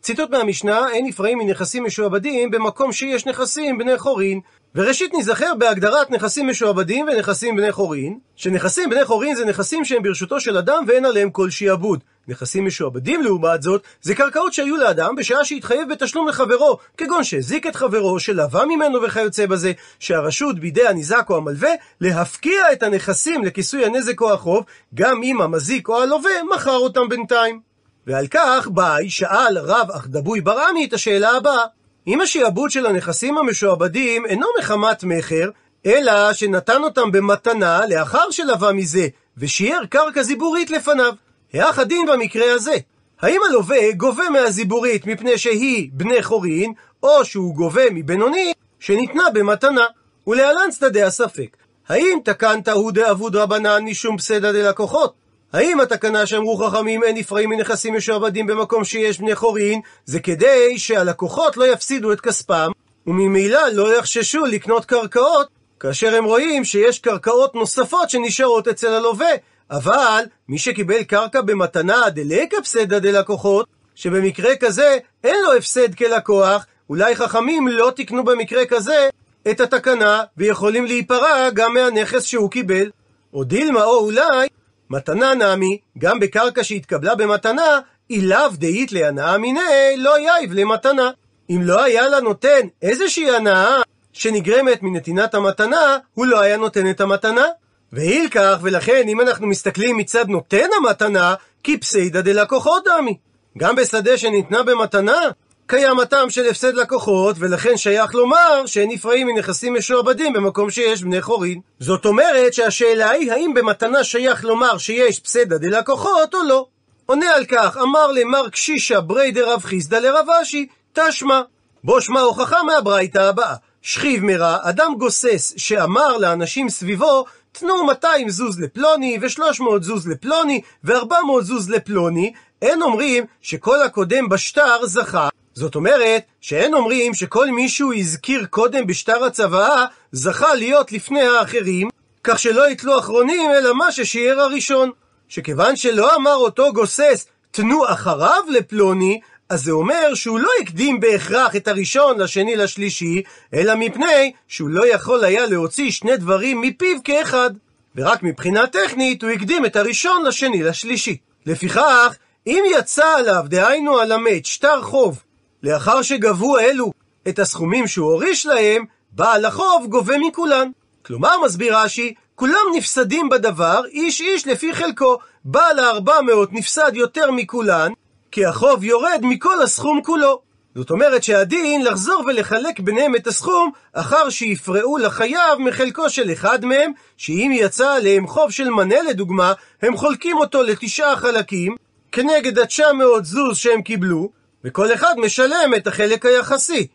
ציטוט 0.00 0.30
מהמשנה, 0.30 0.86
אין 0.92 1.06
נפרעים 1.06 1.38
מנכסים 1.38 1.84
משועבדים 1.84 2.50
במקום 2.50 2.92
שיש 2.92 3.26
נכסים 3.26 3.78
בני 3.78 3.98
חורין. 3.98 4.40
וראשית 4.74 5.14
נזכר 5.14 5.54
בהגדרת 5.58 6.10
נכסים 6.10 6.48
משועבדים 6.48 7.06
ונכסים 7.06 7.56
בני 7.56 7.72
חורין, 7.72 8.18
שנכסים 8.36 8.90
בני 8.90 9.04
חורין 9.04 9.34
זה 9.34 9.44
נכסים 9.44 9.84
שהם 9.84 10.02
ברשותו 10.02 10.40
של 10.40 10.56
אדם 10.58 10.84
ואין 10.86 11.04
עליהם 11.04 11.30
כל 11.30 11.50
שיעבוד. 11.50 12.04
נכסים 12.28 12.66
משועבדים 12.66 13.22
לעומת 13.22 13.62
זאת, 13.62 13.82
זה 14.02 14.14
קרקעות 14.14 14.52
שהיו 14.52 14.76
לאדם 14.76 15.16
בשעה 15.16 15.44
שהתחייב 15.44 15.88
בתשלום 15.92 16.28
לחברו, 16.28 16.78
כגון 16.96 17.24
שהזיק 17.24 17.66
את 17.66 17.76
חברו, 17.76 18.20
שלווה 18.20 18.66
ממנו 18.66 19.02
וכיוצא 19.02 19.46
בזה, 19.46 19.72
שהרשות 19.98 20.58
בידי 20.58 20.86
הניזק 20.86 21.26
או 21.30 21.36
המלווה, 21.36 21.70
להפקיע 22.00 22.72
את 22.72 22.82
הנכסים 22.82 23.44
לכיסוי 23.44 23.84
הנזק 23.84 24.20
או 24.20 24.32
החוב, 24.32 24.64
גם 24.94 25.22
אם 25.22 25.40
המזיק 25.40 25.88
או 25.88 26.02
הלווה 26.02 26.30
מכר 26.54 26.76
אותם 26.76 27.08
בינתיים. 27.08 27.60
ועל 28.06 28.26
כך 28.26 28.68
באי 28.68 29.10
שאל 29.10 29.58
רב 29.58 29.90
אכדבוי 29.90 30.40
ברעמי 30.40 30.84
את 30.84 30.92
השאלה 30.92 31.30
הבאה: 31.30 31.64
אם 32.06 32.20
השעבוד 32.20 32.70
של 32.70 32.86
הנכסים 32.86 33.38
המשועבדים 33.38 34.26
אינו 34.26 34.46
מחמת 34.58 35.04
מכר, 35.04 35.50
אלא 35.86 36.32
שנתן 36.32 36.82
אותם 36.82 37.12
במתנה 37.12 37.80
לאחר 37.86 38.30
שלווה 38.30 38.72
מזה, 38.72 39.08
ושיער 39.38 39.86
קרקע 39.90 40.22
זיבורית 40.22 40.70
לפניו. 40.70 41.14
היח 41.52 41.78
הדין 41.78 42.06
במקרה 42.06 42.54
הזה. 42.54 42.74
האם 43.20 43.40
הלווה 43.50 43.92
גובה 43.96 44.30
מהזיבורית 44.30 45.06
מפני 45.06 45.38
שהיא 45.38 45.90
בני 45.92 46.22
חורין, 46.22 46.72
או 47.02 47.24
שהוא 47.24 47.54
גובה 47.54 47.90
מבינוני 47.90 48.52
שניתנה 48.80 49.30
במתנה? 49.34 49.86
ולהלן 50.26 50.70
צדדי 50.70 51.02
הספק. 51.02 51.56
האם 51.88 52.18
תקנת 52.24 52.68
הוא 52.68 52.92
דאבוד 52.92 53.36
רבנן 53.36 53.84
משום 53.84 54.18
פסדה 54.18 54.52
דלקוחות? 54.52 55.14
האם 55.52 55.80
התקנה 55.80 56.26
שאמרו 56.26 56.56
חכמים 56.56 57.04
אין 57.04 57.16
נפרעים 57.16 57.50
מנכסים 57.50 57.94
משועבדים 57.94 58.46
במקום 58.46 58.84
שיש 58.84 59.18
בני 59.18 59.34
חורין, 59.34 59.80
זה 60.04 60.20
כדי 60.20 60.78
שהלקוחות 60.78 61.56
לא 61.56 61.72
יפסידו 61.72 62.12
את 62.12 62.20
כספם, 62.20 62.70
וממילא 63.06 63.68
לא 63.72 63.98
יחששו 63.98 64.44
לקנות 64.44 64.84
קרקעות, 64.84 65.48
כאשר 65.80 66.14
הם 66.16 66.24
רואים 66.24 66.64
שיש 66.64 66.98
קרקעות 66.98 67.54
נוספות 67.54 68.10
שנשארות 68.10 68.68
אצל 68.68 68.92
הלווה, 68.92 69.30
אבל 69.72 70.24
מי 70.48 70.58
שקיבל 70.58 71.02
קרקע 71.02 71.40
במתנה 71.40 72.10
דלקה 72.10 72.56
פסדה 72.62 72.98
דלקוחות, 72.98 73.66
שבמקרה 73.94 74.56
כזה 74.56 74.98
אין 75.24 75.36
לו 75.42 75.52
הפסד 75.52 75.94
כלקוח, 75.94 76.66
אולי 76.90 77.16
חכמים 77.16 77.68
לא 77.68 77.92
תיקנו 77.96 78.24
במקרה 78.24 78.66
כזה 78.66 79.08
את 79.50 79.60
התקנה, 79.60 80.22
ויכולים 80.36 80.86
להיפרע 80.86 81.50
גם 81.50 81.74
מהנכס 81.74 82.24
שהוא 82.24 82.50
קיבל. 82.50 82.90
או 83.34 83.44
דילמה 83.44 83.84
או 83.84 83.98
אולי 83.98 84.48
מתנה 84.90 85.34
נמי, 85.34 85.78
גם 85.98 86.20
בקרקע 86.20 86.64
שהתקבלה 86.64 87.14
במתנה, 87.14 87.80
אילאו 88.10 88.48
דאית 88.52 88.92
להנאה 88.92 89.38
מיני, 89.38 89.96
לא 89.96 90.20
יאיב 90.20 90.52
למתנה. 90.52 91.10
אם 91.50 91.60
לא 91.62 91.82
היה 91.82 92.08
לה 92.08 92.20
נותן 92.20 92.60
איזושהי 92.82 93.36
הנאה 93.36 93.82
שנגרמת 94.12 94.82
מנתינת 94.82 95.34
המתנה, 95.34 95.98
הוא 96.14 96.26
לא 96.26 96.40
היה 96.40 96.56
נותן 96.56 96.90
את 96.90 97.00
המתנה. 97.00 97.46
ואילקח, 97.92 98.58
ולכן 98.62 99.08
אם 99.08 99.20
אנחנו 99.20 99.46
מסתכלים 99.46 99.96
מצד 99.96 100.28
נותן 100.28 100.66
המתנה, 100.76 101.34
כי 101.62 101.78
פסיידא 101.78 102.20
דלקוחות 102.20 102.84
דמי. 102.84 103.16
גם 103.58 103.76
בשדה 103.76 104.18
שניתנה 104.18 104.62
במתנה, 104.62 105.20
קיים 105.66 106.00
הטעם 106.00 106.30
של 106.30 106.48
הפסד 106.48 106.74
לקוחות, 106.74 107.36
ולכן 107.38 107.76
שייך 107.76 108.14
לומר 108.14 108.66
שאין 108.66 108.90
נפרעים 108.90 109.26
מנכסים 109.26 109.74
משועבדים 109.74 110.32
במקום 110.32 110.70
שיש 110.70 111.02
בני 111.02 111.22
חורין. 111.22 111.60
זאת 111.80 112.06
אומרת 112.06 112.54
שהשאלה 112.54 113.10
היא 113.10 113.32
האם 113.32 113.54
במתנה 113.54 114.04
שייך 114.04 114.44
לומר 114.44 114.78
שיש 114.78 115.20
פסדה 115.20 115.58
דלקוחות 115.58 116.34
או 116.34 116.42
לא. 116.42 116.66
עונה 117.06 117.34
על 117.34 117.44
כך, 117.44 117.76
אמר 117.82 118.12
למר 118.12 118.48
קשישא 118.48 119.00
ברי 119.00 119.30
דרב 119.30 119.60
חיסדא 119.62 119.98
לרב 119.98 120.26
אשי, 120.42 120.66
תשמע. 120.92 121.40
בו 121.84 122.00
שמע 122.00 122.20
הוכחה 122.20 122.62
מהברייתא 122.62 123.18
הבאה. 123.18 123.54
שכיב 123.82 124.24
מרע, 124.24 124.56
אדם 124.62 124.94
גוסס 124.98 125.54
שאמר 125.56 126.16
לאנשים 126.16 126.68
סביבו, 126.68 127.24
תנו 127.52 127.84
200 127.84 128.28
זוז 128.28 128.60
לפלוני, 128.60 129.18
ו-300 129.22 129.82
זוז 129.82 130.08
לפלוני, 130.08 130.60
ו-400 130.84 131.40
זוז 131.40 131.70
לפלוני, 131.70 132.32
אין 132.62 132.82
אומרים 132.82 133.24
שכל 133.42 133.82
הקודם 133.82 134.28
בשטר 134.28 134.86
זכה, 134.86 135.28
זאת 135.54 135.74
אומרת, 135.74 136.22
שאין 136.40 136.74
אומרים 136.74 137.14
שכל 137.14 137.50
מי 137.50 137.68
שהוא 137.68 137.94
הזכיר 137.94 138.46
קודם 138.50 138.86
בשטר 138.86 139.24
הצוואה, 139.24 139.84
זכה 140.12 140.54
להיות 140.54 140.92
לפני 140.92 141.22
האחרים, 141.22 141.88
כך 142.24 142.38
שלא 142.38 142.70
יתלו 142.70 142.98
אחרונים 142.98 143.50
אלא 143.50 143.74
מה 143.74 143.92
ששיער 143.92 144.40
הראשון. 144.40 144.90
שכיוון 145.28 145.76
שלא 145.76 146.16
אמר 146.16 146.34
אותו 146.34 146.72
גוסס, 146.72 147.26
תנו 147.50 147.88
אחריו 147.88 148.42
לפלוני, 148.48 149.20
אז 149.52 149.64
זה 149.64 149.72
אומר 149.72 150.14
שהוא 150.14 150.38
לא 150.40 150.50
הקדים 150.62 151.00
בהכרח 151.00 151.56
את 151.56 151.68
הראשון 151.68 152.18
לשני 152.20 152.56
לשלישי, 152.56 153.22
אלא 153.54 153.74
מפני 153.74 154.32
שהוא 154.48 154.68
לא 154.68 154.86
יכול 154.94 155.24
היה 155.24 155.46
להוציא 155.46 155.90
שני 155.90 156.16
דברים 156.16 156.60
מפיו 156.60 156.96
כאחד. 157.04 157.50
ורק 157.96 158.22
מבחינה 158.22 158.66
טכנית 158.66 159.22
הוא 159.22 159.30
הקדים 159.30 159.66
את 159.66 159.76
הראשון 159.76 160.24
לשני 160.26 160.62
לשלישי. 160.62 161.16
לפיכך, 161.46 162.16
אם 162.46 162.64
יצא 162.78 163.06
עליו, 163.18 163.44
דהיינו 163.48 163.98
על 163.98 164.12
המת, 164.12 164.46
שטר 164.46 164.82
חוב, 164.82 165.22
לאחר 165.62 166.02
שגבו 166.02 166.58
אלו 166.58 166.92
את 167.28 167.38
הסכומים 167.38 167.86
שהוא 167.86 168.12
הוריש 168.12 168.46
להם, 168.46 168.84
בעל 169.10 169.44
החוב 169.44 169.86
גובה 169.88 170.18
מכולן. 170.18 170.70
כלומר, 171.02 171.40
מסביר 171.44 171.78
רש"י, 171.78 172.14
כולם 172.34 172.66
נפסדים 172.76 173.28
בדבר, 173.28 173.82
איש 173.86 174.20
איש 174.20 174.46
לפי 174.46 174.74
חלקו. 174.74 175.18
בעל 175.44 175.78
הארבע 175.78 176.20
מאות 176.20 176.52
נפסד 176.52 176.92
יותר 176.94 177.30
מכולן, 177.30 177.92
כי 178.32 178.46
החוב 178.46 178.84
יורד 178.84 179.20
מכל 179.22 179.62
הסכום 179.62 180.00
כולו. 180.02 180.40
זאת 180.74 180.90
אומרת 180.90 181.22
שהדין 181.22 181.84
לחזור 181.84 182.24
ולחלק 182.26 182.80
ביניהם 182.80 183.16
את 183.16 183.26
הסכום 183.26 183.70
אחר 183.92 184.30
שיפרעו 184.30 184.98
לחייב 184.98 185.58
מחלקו 185.58 186.10
של 186.10 186.32
אחד 186.32 186.64
מהם, 186.64 186.92
שאם 187.16 187.50
יצא 187.54 187.94
עליהם 187.94 188.26
חוב 188.26 188.50
של 188.50 188.70
מנה 188.70 189.02
לדוגמה, 189.02 189.52
הם 189.82 189.96
חולקים 189.96 190.36
אותו 190.36 190.62
לתשעה 190.62 191.16
חלקים, 191.16 191.76
כנגד 192.12 192.58
התשע 192.58 192.92
מאות 192.92 193.24
זוז 193.24 193.56
שהם 193.56 193.82
קיבלו, 193.82 194.30
וכל 194.64 194.94
אחד 194.94 195.14
משלם 195.18 195.72
את 195.76 195.86
החלק 195.86 196.26
היחסי. 196.26 196.86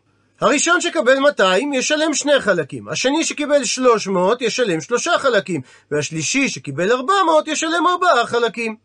הראשון 0.41 0.81
שקבל 0.81 1.19
200 1.19 1.73
ישלם 1.73 2.13
שני 2.13 2.39
חלקים, 2.39 2.89
השני 2.89 3.23
שקיבל 3.23 3.63
300 3.63 4.41
ישלם 4.41 4.81
שלושה 4.81 5.17
חלקים, 5.17 5.61
והשלישי 5.91 6.49
שקיבל 6.49 6.91
400 6.91 7.47
ישלם 7.47 7.87
ארבעה 7.87 8.25
חלקים. 8.25 8.75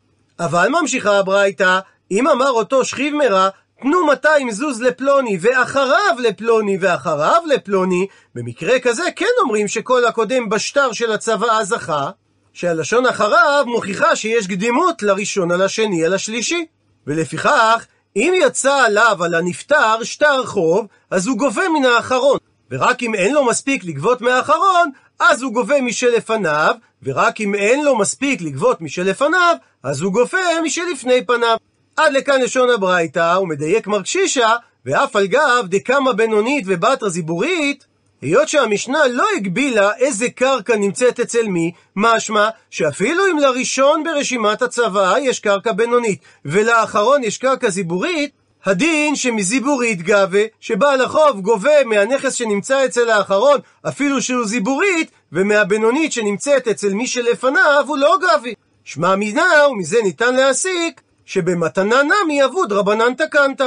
אבל 0.41 0.69
ממשיכה 0.69 1.19
הברייתא, 1.19 1.81
אם 2.13 2.29
אמר 2.29 2.51
אותו 2.51 2.85
שכיב 2.85 3.15
מרע, 3.15 3.49
תנו 3.81 4.07
200 4.07 4.51
זוז 4.51 4.83
לפלוני, 4.83 5.39
ואחריו 5.41 6.17
לפלוני, 6.19 6.79
ואחריו 6.81 7.43
לפלוני, 7.47 8.07
במקרה 8.35 8.81
כזה 8.81 9.03
כן 9.17 9.27
אומרים 9.43 9.69
שכל 9.69 10.05
הקודם 10.05 10.49
בשטר 10.49 10.93
של 10.93 11.13
הצוואה 11.13 11.65
זכה, 11.65 12.11
שהלשון 12.53 13.07
אחריו 13.07 13.65
מוכיחה 13.67 14.17
שיש 14.17 14.47
קדימות 14.47 15.03
לראשון 15.03 15.51
על 15.51 15.63
השני 15.63 16.05
על 16.05 16.15
השלישי. 16.15 16.67
ולפיכך, 17.07 17.87
אם 18.17 18.35
יצא 18.47 18.75
עליו, 18.75 19.25
על 19.25 19.35
הנפטר, 19.35 20.03
שטר 20.03 20.47
חוב, 20.47 20.87
אז 21.11 21.27
הוא 21.27 21.39
גובה 21.39 21.69
מן 21.69 21.85
האחרון. 21.85 22.39
ורק 22.71 23.03
אם 23.03 23.15
אין 23.15 23.35
לו 23.35 23.45
מספיק 23.45 23.85
לגבות 23.85 24.21
מהאחרון, 24.21 24.91
אז 25.19 25.43
הוא 25.43 25.53
גובה 25.53 25.81
משלפניו, 25.81 26.75
ורק 27.03 27.41
אם 27.41 27.55
אין 27.55 27.85
לו 27.85 27.97
מספיק 27.97 28.43
לגבות 28.43 28.81
משלפניו, 28.81 29.57
אז 29.83 30.01
הוא 30.01 30.13
גובה 30.13 30.39
משלפני 30.65 31.27
פניו. 31.27 31.57
עד 32.05 32.13
לכאן 32.13 32.41
לשון 32.41 32.71
הברייתא, 32.71 33.35
הוא 33.35 33.49
מדייק 33.49 33.87
מרקשישא, 33.87 34.49
ואף 34.87 35.17
על 35.17 35.27
גב 35.27 35.65
דקמא 35.67 36.13
בינונית 36.13 36.65
ובתרא 36.67 37.09
זיבורית, 37.09 37.87
היות 38.23 38.49
שהמשנה 38.49 38.99
לא 39.07 39.25
הגבילה 39.37 39.91
איזה 39.97 40.29
קרקע 40.31 40.77
נמצאת 40.77 41.21
אצל 41.21 41.47
מי, 41.47 41.73
משמע 41.97 42.49
שאפילו 42.71 43.27
אם 43.27 43.39
לראשון 43.39 44.05
ברשימת 44.05 44.63
הצוואה 44.63 45.21
יש 45.21 45.41
קרקע 45.41 45.73
בינונית, 45.73 46.21
ולאחרון 46.45 47.25
יש 47.25 47.39
קרקע 47.39 47.71
זיבורית, 47.71 48.31
הדין 48.65 49.17
שמזיבורית 49.17 50.03
גבה, 50.03 50.43
שבעל 50.61 51.01
החוב 51.01 51.41
גובה 51.41 51.85
מהנכס 51.87 52.35
שנמצא 52.35 52.85
אצל 52.85 53.11
האחרון, 53.11 53.61
אפילו 53.89 54.23
שהוא 54.23 54.47
זיבורית, 54.47 55.11
ומהבינונית 55.33 56.13
שנמצאת 56.13 56.69
אצל 56.69 56.93
מי 56.93 57.07
שלפניו 57.07 57.85
הוא 57.87 57.99
לא 57.99 58.17
גבי. 58.23 58.55
שמע 58.85 59.17
מינה, 59.17 59.69
ומזה 59.71 59.99
ניתן 60.03 60.35
להסיק, 60.35 61.01
שבמתנה 61.27 61.97
נמי 62.03 62.45
אבוד 62.45 62.73
רבנן 62.73 63.15
תקנת. 63.15 63.61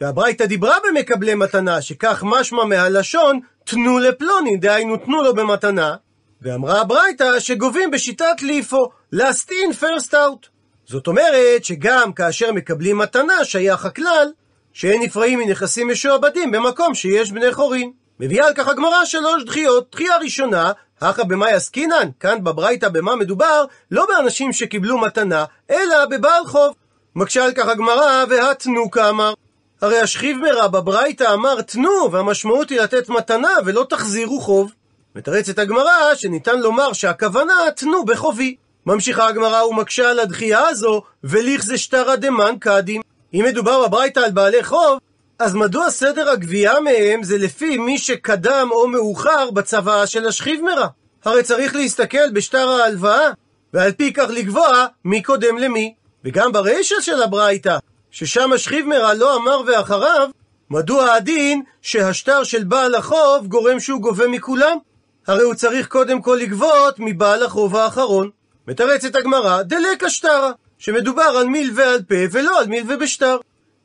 והברייתא 0.00 0.46
דיברה 0.46 0.76
במקבלי 0.88 1.34
מתנה, 1.34 1.82
שכך 1.82 2.24
משמע 2.26 2.64
מהלשון, 2.64 3.40
תנו 3.64 3.98
לפלוני, 3.98 4.56
דהיינו 4.56 4.96
תנו 4.96 5.22
לו 5.22 5.34
במתנה, 5.34 5.94
ואמרה 6.42 6.80
הברייתא 6.80 7.40
שגובים 7.40 7.90
בשיטת 7.90 8.42
ליפו, 8.42 8.90
last 9.14 9.48
in 9.48 9.82
first 9.82 10.12
out. 10.12 10.48
זאת 10.86 11.06
אומרת 11.06 11.64
שגם 11.64 12.12
כאשר 12.12 12.52
מקבלים 12.52 12.98
מתנה 12.98 13.44
שייך 13.44 13.84
הכלל 13.84 14.28
שאין 14.72 15.02
נפרעים 15.02 15.38
מנכסים 15.38 15.88
משועבדים 15.88 16.50
במקום 16.50 16.94
שיש 16.94 17.32
בני 17.32 17.52
חורין. 17.52 17.92
מביאה 18.20 18.46
על 18.46 18.54
כך 18.54 18.68
הגמרא 18.68 19.04
שלוש 19.04 19.44
דחיות. 19.44 19.88
דחייה 19.92 20.16
ראשונה, 20.16 20.72
הכא 21.00 21.24
במאי 21.24 21.52
עסקינן, 21.52 22.08
כאן 22.20 22.44
בברייתא 22.44 22.88
במה 22.88 23.16
מדובר? 23.16 23.64
לא 23.90 24.06
באנשים 24.08 24.52
שקיבלו 24.52 24.98
מתנה, 24.98 25.44
אלא 25.70 26.06
בבעל 26.06 26.46
חוב. 26.46 26.74
מקשה 27.16 27.44
על 27.44 27.52
כך 27.52 27.68
הגמרא, 27.68 28.24
והתנו 28.28 28.90
כאמר. 28.90 29.34
הרי 29.80 30.00
השכיב 30.00 30.36
מרע 30.36 30.68
בברייתא 30.68 31.34
אמר 31.34 31.60
תנו, 31.60 32.08
והמשמעות 32.12 32.70
היא 32.70 32.80
לתת 32.80 33.08
מתנה 33.08 33.52
ולא 33.64 33.86
תחזירו 33.88 34.40
חוב. 34.40 34.72
מתרצת 35.16 35.58
הגמרא 35.58 36.14
שניתן 36.14 36.58
לומר 36.58 36.92
שהכוונה 36.92 37.54
תנו 37.76 38.04
בחובי. 38.04 38.56
ממשיכה 38.86 39.28
הגמרא 39.28 39.64
ומקשה 39.64 40.10
על 40.10 40.20
הדחייה 40.20 40.68
הזו, 40.68 41.02
ולכזה 41.24 41.78
שטרא 41.78 42.16
דמן 42.16 42.54
קדים. 42.60 43.02
אם 43.34 43.44
מדובר 43.48 43.88
בברייתא 43.88 44.20
על 44.20 44.30
בעלי 44.30 44.64
חוב, 44.64 44.98
אז 45.38 45.54
מדוע 45.54 45.90
סדר 45.90 46.30
הגבייה 46.30 46.80
מהם 46.80 47.22
זה 47.22 47.38
לפי 47.38 47.78
מי 47.78 47.98
שקדם 47.98 48.68
או 48.70 48.88
מאוחר 48.88 49.50
בצוואה 49.50 50.06
של 50.06 50.26
השכיב 50.26 50.60
מרע? 50.62 50.86
הרי 51.24 51.42
צריך 51.42 51.74
להסתכל 51.74 52.30
בשטר 52.32 52.68
ההלוואה, 52.68 53.30
ועל 53.72 53.92
פי 53.92 54.12
כך 54.12 54.26
לקבוע 54.30 54.86
מי 55.04 55.22
קודם 55.22 55.58
למי. 55.58 55.94
וגם 56.24 56.52
ברישא 56.52 56.94
של 57.00 57.22
הברייתא, 57.22 57.78
ששם 58.10 58.52
השכיב 58.52 58.86
מרע 58.86 59.14
לא 59.14 59.36
אמר 59.36 59.60
ואחריו, 59.66 60.28
מדוע 60.70 61.12
הדין 61.12 61.62
שהשטר 61.82 62.44
של 62.44 62.64
בעל 62.64 62.94
החוב 62.94 63.46
גורם 63.46 63.80
שהוא 63.80 64.00
גובה 64.00 64.28
מכולם? 64.28 64.78
הרי 65.26 65.42
הוא 65.42 65.54
צריך 65.54 65.88
קודם 65.88 66.22
כל 66.22 66.38
לגבות 66.40 66.94
מבעל 66.98 67.42
החוב 67.42 67.76
האחרון. 67.76 68.30
מתרצת 68.68 69.16
הגמרא, 69.16 69.62
דלקה 69.62 70.10
שטרה, 70.10 70.52
שמדובר 70.78 71.22
על 71.22 71.46
מילווה 71.46 71.92
על 71.92 72.02
פה 72.02 72.14
ולא 72.32 72.60
על 72.60 72.66
מילווה 72.66 72.96
בשטר. 72.96 73.38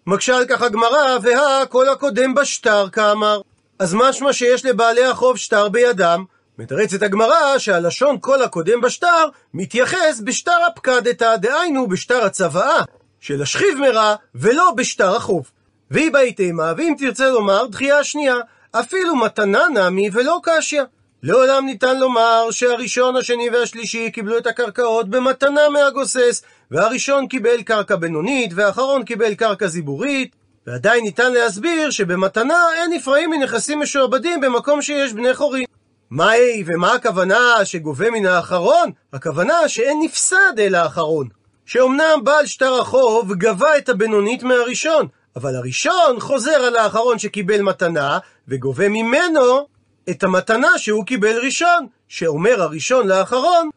מקשה 0.08 0.38
על 0.38 0.46
כך 0.46 0.62
הגמרא, 0.62 1.18
והא 1.22 1.66
כל 1.66 1.90
הקודם 1.90 2.34
בשטר 2.34 2.90
כאמר. 2.90 3.42
אז 3.80 3.94
משמע 3.94 4.34
שיש 4.34 4.66
לבעלי 4.66 5.06
החוב 5.06 5.38
שטר 5.38 5.70
בידם. 5.70 6.24
מתרצת 6.60 7.02
הגמרא 7.02 7.58
שהלשון 7.58 8.18
כל 8.22 8.44
הקודם 8.44 8.82
בשטר 8.82 9.26
מתייחס 9.54 10.22
בשטר 10.24 10.58
הפקדתא, 10.68 11.36
דהיינו 11.36 11.88
בשטר 11.88 12.26
הצוואה 12.26 12.82
של 13.20 13.42
השכיב 13.42 13.78
מרע, 13.80 14.16
ולא 14.36 14.72
בשטר 14.78 15.16
החוב. 15.16 15.52
והיא 15.92 16.12
באי 16.12 16.34
תימה, 16.34 16.74
ואם 16.78 16.94
תרצה 17.00 17.30
לומר, 17.30 17.66
דחייה 17.66 18.04
שנייה, 18.04 18.36
אפילו 18.72 19.16
מתנה 19.16 19.64
נמי 19.74 20.10
ולא 20.14 20.40
קשיא. 20.44 20.82
לעולם 21.24 21.66
ניתן 21.66 22.00
לומר 22.00 22.48
שהראשון, 22.52 23.16
השני 23.16 23.50
והשלישי 23.50 24.12
קיבלו 24.12 24.38
את 24.38 24.48
הקרקעות 24.48 25.10
במתנה 25.10 25.70
מהגוסס, 25.70 26.44
והראשון 26.72 27.28
קיבל 27.28 27.62
קרקע 27.62 27.96
בינונית, 27.96 28.52
והאחרון 28.56 29.04
קיבל 29.04 29.36
קרקע 29.36 29.68
זיבורית, 29.68 30.36
ועדיין 30.68 31.04
ניתן 31.04 31.34
להסביר 31.34 31.90
שבמתנה 31.90 32.66
אין 32.74 32.92
נפרעים 32.94 33.30
מנכסים 33.30 33.80
משועבדים 33.80 34.42
במקום 34.42 34.82
שיש 34.82 35.14
בני 35.14 35.34
חורים. 35.34 35.73
מהי 36.16 36.64
ומה 36.66 36.94
הכוונה 36.94 37.66
שגובה 37.66 38.12
מן 38.12 38.26
האחרון? 38.26 38.92
הכוונה 39.14 39.70
שאין 39.70 40.00
נפסד 40.04 40.60
אל 40.60 40.76
האחרון. 40.76 41.28
שאומנם 41.66 42.20
בעל 42.24 42.46
שטר 42.46 42.80
החוב 42.82 43.34
גבה 43.34 43.78
את 43.78 43.90
הבינונית 43.90 44.44
מהראשון, 44.44 45.08
אבל 45.36 45.56
הראשון 45.56 46.20
חוזר 46.20 46.56
על 46.56 46.76
האחרון 46.76 47.20
שקיבל 47.20 47.62
מתנה, 47.62 48.20
וגובה 48.48 48.90
ממנו 48.90 49.68
את 50.10 50.24
המתנה 50.24 50.78
שהוא 50.78 51.06
קיבל 51.06 51.40
ראשון, 51.46 51.88
שאומר 52.08 52.62
הראשון 52.62 53.08
לאחרון, 53.08 53.70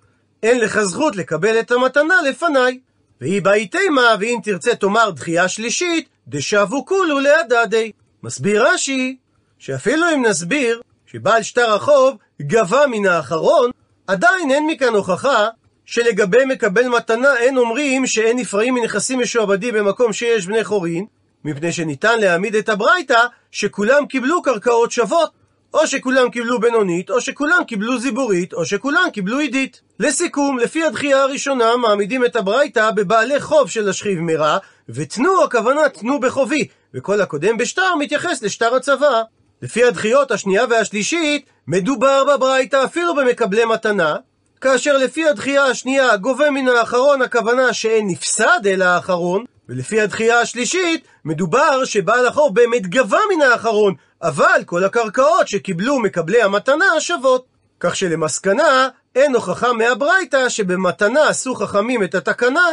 אין 0.43 0.61
לך 0.61 0.81
זכות 0.81 1.17
לקבל 1.17 1.61
את 1.61 1.71
המתנה 1.71 2.15
לפניי. 2.29 2.81
והיא 3.21 3.43
באי 3.43 3.67
תימה, 3.67 4.15
ואם 4.21 4.39
תרצה 4.45 4.75
תאמר 4.75 5.11
דחייה 5.11 5.49
שלישית, 5.49 6.09
דשבו 6.29 6.87
כולו 6.87 7.21
להדדי. 7.21 7.93
מסביר 8.23 8.69
רש"י, 8.69 9.17
שאפילו 9.59 10.07
אם 10.15 10.27
נסביר 10.27 10.81
שבעל 11.07 11.43
שטר 11.43 11.75
החוב 11.75 12.17
גבה 12.43 12.87
מן 12.87 13.07
האחרון, 13.07 13.71
עדיין 14.07 14.51
אין 14.51 14.67
מכאן 14.67 14.95
הוכחה 14.95 15.49
שלגבי 15.85 16.45
מקבל 16.45 16.89
מתנה 16.89 17.37
אין 17.37 17.59
אומרים 17.59 18.07
שאין 18.07 18.39
נפרעים 18.39 18.75
מנכסים 18.75 19.21
משועבדים 19.21 19.75
במקום 19.75 20.13
שיש 20.13 20.47
בני 20.47 20.65
חורין, 20.65 21.07
מפני 21.45 21.73
שניתן 21.73 22.19
להעמיד 22.21 22.55
את 22.55 22.69
הברייתא 22.69 23.27
שכולם 23.51 24.07
קיבלו 24.07 24.43
קרקעות 24.43 24.91
שוות. 24.91 25.31
או 25.75 25.87
שכולם 25.87 26.31
קיבלו 26.31 26.61
בינונית, 26.61 27.11
או 27.11 27.21
שכולם 27.21 27.65
קיבלו 27.67 27.99
זיבורית, 27.99 28.53
או 28.53 28.65
שכולם 28.65 29.09
קיבלו 29.13 29.39
עידית. 29.39 29.81
לסיכום, 30.01 30.59
לפי 30.59 30.85
הדחייה 30.85 31.23
הראשונה 31.23 31.77
מעמידים 31.77 32.25
את 32.25 32.37
הברייתא 32.37 32.91
בבעלי 32.91 33.41
חוב 33.41 33.71
של 33.71 33.89
השכיב 33.89 34.21
מרע, 34.21 34.59
ותנו 34.89 35.45
הכוונה 35.45 35.89
תנו 35.89 36.21
בחובי, 36.21 36.69
וכל 36.95 37.21
הקודם 37.21 37.57
בשטר 37.57 37.95
מתייחס 37.99 38.43
לשטר 38.43 38.75
הצבא. 38.75 39.23
לפי 39.63 39.85
הדחיות 39.85 40.31
השנייה 40.31 40.65
והשלישית, 40.71 41.47
מדובר 41.69 42.25
בברייתא 42.25 42.85
אפילו 42.85 43.15
במקבלי 43.15 43.65
מתנה, 43.65 44.17
כאשר 44.61 44.97
לפי 44.97 45.29
הדחייה 45.29 45.65
השנייה 45.65 46.17
גובה 46.17 46.51
מן 46.51 46.69
האחרון 46.69 47.23
הכוונה 47.23 47.73
שאין 47.73 48.07
נפסד 48.09 48.67
אל 48.67 48.83
האחרון, 48.83 49.45
ולפי 49.69 50.01
הדחייה 50.01 50.41
השלישית, 50.41 51.07
מדובר 51.25 51.85
שבעל 51.85 52.27
החוב 52.27 52.55
באמת 52.55 52.87
גבה 52.87 53.19
מן 53.35 53.43
האחרון, 53.43 53.95
אבל 54.23 54.61
כל 54.67 54.85
הקרקעות 54.85 55.49
שקיבלו 55.49 55.99
מקבלי 55.99 56.43
המתנה 56.43 57.01
שוות. 57.01 57.47
כך 57.81 57.97
שלמסקנה, 57.97 58.89
אין 59.15 59.35
הוכחה 59.35 59.73
מהברייתא 59.73 60.49
שבמתנה 60.49 61.29
עשו 61.29 61.55
חכמים 61.55 62.03
את 62.03 62.15
התקנה 62.15 62.69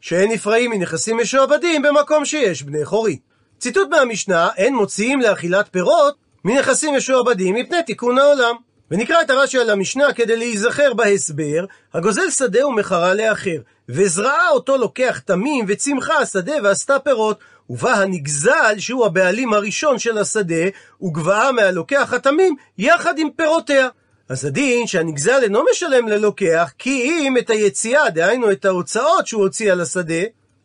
שאין 0.00 0.32
נפרעים 0.32 0.70
מנכסים 0.70 1.16
משועבדים 1.16 1.82
במקום 1.82 2.24
שיש 2.24 2.62
בני 2.62 2.84
חורי. 2.84 3.18
ציטוט 3.58 3.88
מהמשנה, 3.88 4.48
אין 4.56 4.74
מוציאים 4.74 5.20
לאכילת 5.20 5.68
פירות 5.70 6.23
מנכסים 6.44 6.94
משועבדים 6.96 7.54
מפני 7.54 7.82
תיקון 7.82 8.18
העולם. 8.18 8.54
ונקרא 8.90 9.20
את 9.22 9.30
הרש"י 9.30 9.58
על 9.58 9.70
המשנה 9.70 10.12
כדי 10.12 10.36
להיזכר 10.36 10.94
בהסבר, 10.94 11.64
הגוזל 11.94 12.30
שדה 12.30 12.66
ומחרה 12.66 13.14
לאחר, 13.14 13.58
וזרעה 13.88 14.50
אותו 14.50 14.76
לוקח 14.76 15.18
תמים, 15.18 15.64
וצמחה 15.68 16.18
השדה 16.18 16.52
ועשתה 16.62 16.98
פירות, 16.98 17.38
ובא 17.70 17.90
הנגזל, 17.90 18.74
שהוא 18.78 19.06
הבעלים 19.06 19.54
הראשון 19.54 19.98
של 19.98 20.18
השדה, 20.18 20.64
וגבהה 21.02 21.52
מהלוקח 21.52 22.12
התמים, 22.12 22.56
יחד 22.78 23.18
עם 23.18 23.28
פירותיה. 23.36 23.88
אז 24.28 24.44
הדין 24.44 24.86
שהנגזל 24.86 25.42
אינו 25.42 25.64
משלם 25.70 26.08
ללוקח, 26.08 26.72
כי 26.78 27.02
אם 27.02 27.38
את 27.38 27.50
היציאה, 27.50 28.10
דהיינו 28.10 28.52
את 28.52 28.64
ההוצאות 28.64 29.26
שהוא 29.26 29.42
הוציא 29.42 29.72
על 29.72 29.80
השדה, 29.80 30.22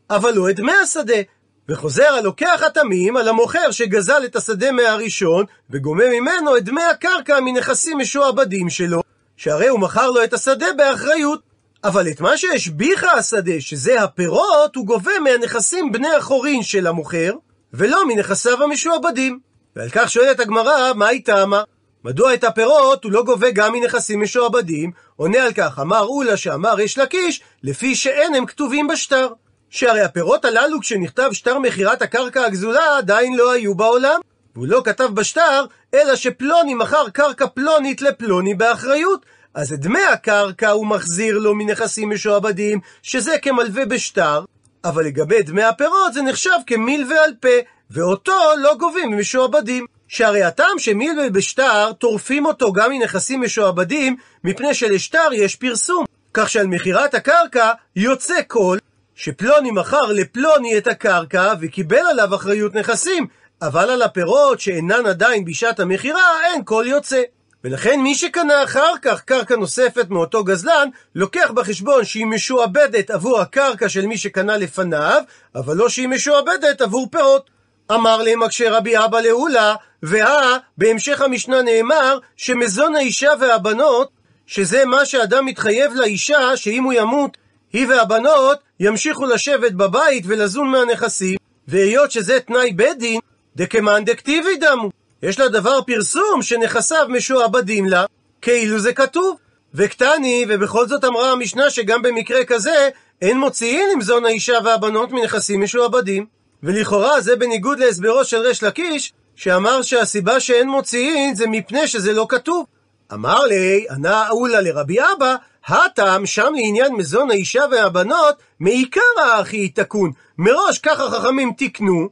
אבל 0.10 0.32
לא 0.32 0.50
את 0.50 0.56
דמי 0.56 0.74
השדה. 0.84 1.22
וחוזר 1.70 2.14
הלוקח 2.14 2.62
התמים 2.66 3.18
על 3.18 3.28
המוכר 3.28 3.72
שגזל 3.72 4.22
את 4.26 4.36
השדה 4.36 4.72
מהראשון, 4.72 5.46
וגומר 5.70 6.06
ממנו 6.20 6.58
את 6.58 6.64
דמי 6.64 6.84
הקרקע 6.84 7.40
מנכסים 7.40 7.98
משועבדים 7.98 8.70
שלו, 8.70 9.02
שהרי 9.38 9.68
הוא 9.68 9.80
מכר 9.80 10.12
לו 10.12 10.24
את 10.24 10.34
השדה 10.34 10.74
באחריות. 10.78 11.42
אבל 11.84 12.08
את 12.08 12.22
מה 12.22 12.38
שהשביחה 12.38 13.12
השדה, 13.12 13.54
שזה 13.60 14.04
הפירות, 14.04 14.76
הוא 14.76 14.86
גובה 14.86 15.20
מהנכסים 15.24 15.92
בני 15.92 16.16
החורין 16.16 16.64
של 16.64 16.88
המוכר, 16.88 17.34
ולא 17.74 18.08
מנכסיו 18.08 18.64
המשועבדים. 18.64 19.40
ועל 19.76 19.90
כך 19.92 20.12
שואלת 20.12 20.40
הגמרא, 20.40 20.94
מה 20.96 21.08
היא 21.08 21.26
טעמה? 21.26 21.64
מדוע 22.04 22.34
את 22.34 22.44
הפירות 22.44 23.04
הוא 23.04 23.12
לא 23.12 23.24
גובה 23.24 23.52
גם 23.52 23.74
מנכסים 23.74 24.22
משועבדים? 24.22 24.92
עונה 25.16 25.44
על 25.44 25.54
כך, 25.54 25.80
אמר 25.80 26.04
אולה 26.04 26.38
שאמר 26.38 26.80
יש 26.80 26.98
לקיש, 26.98 27.42
לפי 27.64 27.96
שאין 27.96 28.36
הם 28.36 28.46
כתובים 28.46 28.88
בשטר. 28.88 29.28
שהרי 29.70 30.02
הפירות 30.02 30.46
הללו 30.46 30.80
כשנכתב 30.80 31.30
שטר 31.34 31.60
מכירת 31.60 32.02
הקרקע 32.02 32.46
הגזולה 32.46 32.98
עדיין 32.98 33.38
לא 33.38 33.52
היו 33.52 33.76
בעולם. 33.76 34.20
והוא 34.56 34.68
לא 34.68 34.82
כתב 34.86 35.10
בשטר, 35.14 35.66
אלא 35.94 36.16
שפלוני 36.16 36.74
מכר 36.74 37.10
קרקע 37.10 37.48
פלונית 37.48 38.02
לפלוני 38.02 38.54
באחריות. 38.54 39.26
אז 39.54 39.74
את 39.74 39.80
דמי 39.80 40.04
הקרקע 40.14 40.70
הוא 40.70 40.88
מחזיר 40.88 41.38
לו 41.38 41.56
מנכסים 41.56 42.10
משועבדים, 42.10 42.80
שזה 43.04 43.38
כמלווה 43.42 43.86
בשטר, 43.86 44.46
אבל 44.84 45.04
לגבי 45.04 45.42
דמי 45.42 45.64
הפירות 45.64 46.14
זה 46.14 46.22
נחשב 46.22 46.58
כמילווה 46.68 47.24
על 47.24 47.32
פה, 47.40 47.58
ואותו 47.92 48.52
לא 48.58 48.76
גובים 48.76 49.12
ממשועבדים. 49.12 49.86
שהרי 50.08 50.44
הטעם 50.44 50.80
שמילווה 50.80 51.30
בשטר, 51.30 51.92
טורפים 51.94 52.46
אותו 52.46 52.74
גם 52.74 52.92
מנכסים 52.92 53.42
משועבדים, 53.42 54.16
מפני 54.44 54.74
שלשטר 54.74 55.30
יש 55.34 55.56
פרסום. 55.56 56.06
כך 56.34 56.50
שעל 56.50 56.68
מכירת 56.68 57.14
הקרקע 57.14 57.72
יוצא 57.96 58.42
קול 58.48 58.80
שפלוני 59.22 59.72
מכר 59.72 60.02
לפלוני 60.02 60.78
את 60.78 60.88
הקרקע 60.88 61.54
וקיבל 61.62 62.06
עליו 62.10 62.36
אחריות 62.36 62.76
נכסים, 62.76 63.28
אבל 63.62 63.90
על 63.90 64.02
הפירות 64.02 64.60
שאינן 64.60 65.06
עדיין 65.06 65.46
בשעת 65.46 65.80
המכירה 65.80 66.22
אין 66.46 66.64
קול 66.64 66.88
יוצא. 66.88 67.22
ולכן 67.64 68.00
מי 68.00 68.16
שקנה 68.16 68.64
אחר 68.64 68.94
כך 69.02 69.22
קרקע 69.22 69.56
נוספת 69.56 70.10
מאותו 70.10 70.44
גזלן, 70.44 70.90
לוקח 71.16 71.52
בחשבון 71.52 72.06
שהיא 72.06 72.26
משועבדת 72.26 73.10
עבור 73.10 73.40
הקרקע 73.40 73.90
של 73.90 74.06
מי 74.06 74.18
שקנה 74.18 74.58
לפניו, 74.58 75.22
אבל 75.56 75.76
לא 75.76 75.90
שהיא 75.90 76.08
משועבדת 76.08 76.82
עבור 76.82 77.08
פירות. 77.12 77.50
אמר 77.92 78.22
לי 78.22 78.36
מקשה 78.36 78.78
רבי 78.78 78.98
אבא 78.98 79.22
לאולה, 79.22 79.76
והא, 80.04 80.58
בהמשך 80.78 81.22
המשנה 81.22 81.62
נאמר, 81.62 82.18
שמזון 82.38 82.96
האישה 82.96 83.30
והבנות, 83.40 84.10
שזה 84.46 84.86
מה 84.86 85.06
שאדם 85.06 85.46
מתחייב 85.46 85.94
לאישה, 85.96 86.58
שאם 86.58 86.84
הוא 86.84 86.94
ימות, 86.94 87.38
היא 87.74 87.88
והבנות 87.88 88.60
ימשיכו 88.80 89.26
לשבת 89.26 89.72
בבית 89.72 90.24
ולזון 90.28 90.68
מהנכסים, 90.68 91.38
והיות 91.68 92.12
שזה 92.12 92.40
תנאי 92.40 92.74
בית 92.74 92.98
דין, 92.98 93.20
דקמאן 93.56 94.06
דקטיבי 94.06 94.56
דמו. 94.58 94.90
יש 95.24 95.40
לה 95.40 95.48
דבר 95.48 95.82
פרסום 95.82 96.42
שנכסיו 96.42 97.06
משועבדים 97.10 97.86
לה, 97.86 98.06
כאילו 98.42 98.80
זה 98.80 98.94
כתוב. 98.94 99.38
וקטני, 99.74 100.46
ובכל 100.50 100.88
זאת 100.88 101.06
אמרה 101.06 101.32
המשנה 101.32 101.70
שגם 101.70 102.02
במקרה 102.02 102.46
כזה, 102.46 102.90
אין 103.22 103.40
מוציאין 103.40 103.90
עם 103.94 104.02
זון 104.02 104.26
האישה 104.26 104.58
והבנות 104.64 105.12
מנכסים 105.12 105.62
משועבדים. 105.62 106.26
ולכאורה 106.64 107.22
זה 107.22 107.36
בניגוד 107.36 107.80
להסברו 107.80 108.24
של 108.24 108.38
ריש 108.38 108.64
לקיש, 108.64 109.14
שאמר 109.36 109.82
שהסיבה 109.82 110.40
שאין 110.40 110.70
מוציאין 110.70 111.36
זה 111.36 111.48
מפני 111.48 111.88
שזה 111.88 112.14
לא 112.14 112.26
כתוב. 112.30 112.66
אמר 113.14 113.44
לי, 113.44 113.86
ענה 113.90 114.30
אולה 114.30 114.62
לרבי 114.62 114.98
אבא, 115.00 115.36
הטעם 115.68 116.26
שם 116.26 116.54
לעניין 116.56 116.94
מזון 116.94 117.32
האישה 117.32 117.64
והבנות, 117.72 118.36
מעיקר 118.60 119.02
האחי 119.22 119.70
תקון. 119.70 120.12
מראש 120.38 120.80
ככה 120.80 121.10
חכמים 121.10 121.54
תיקנו, 121.58 122.10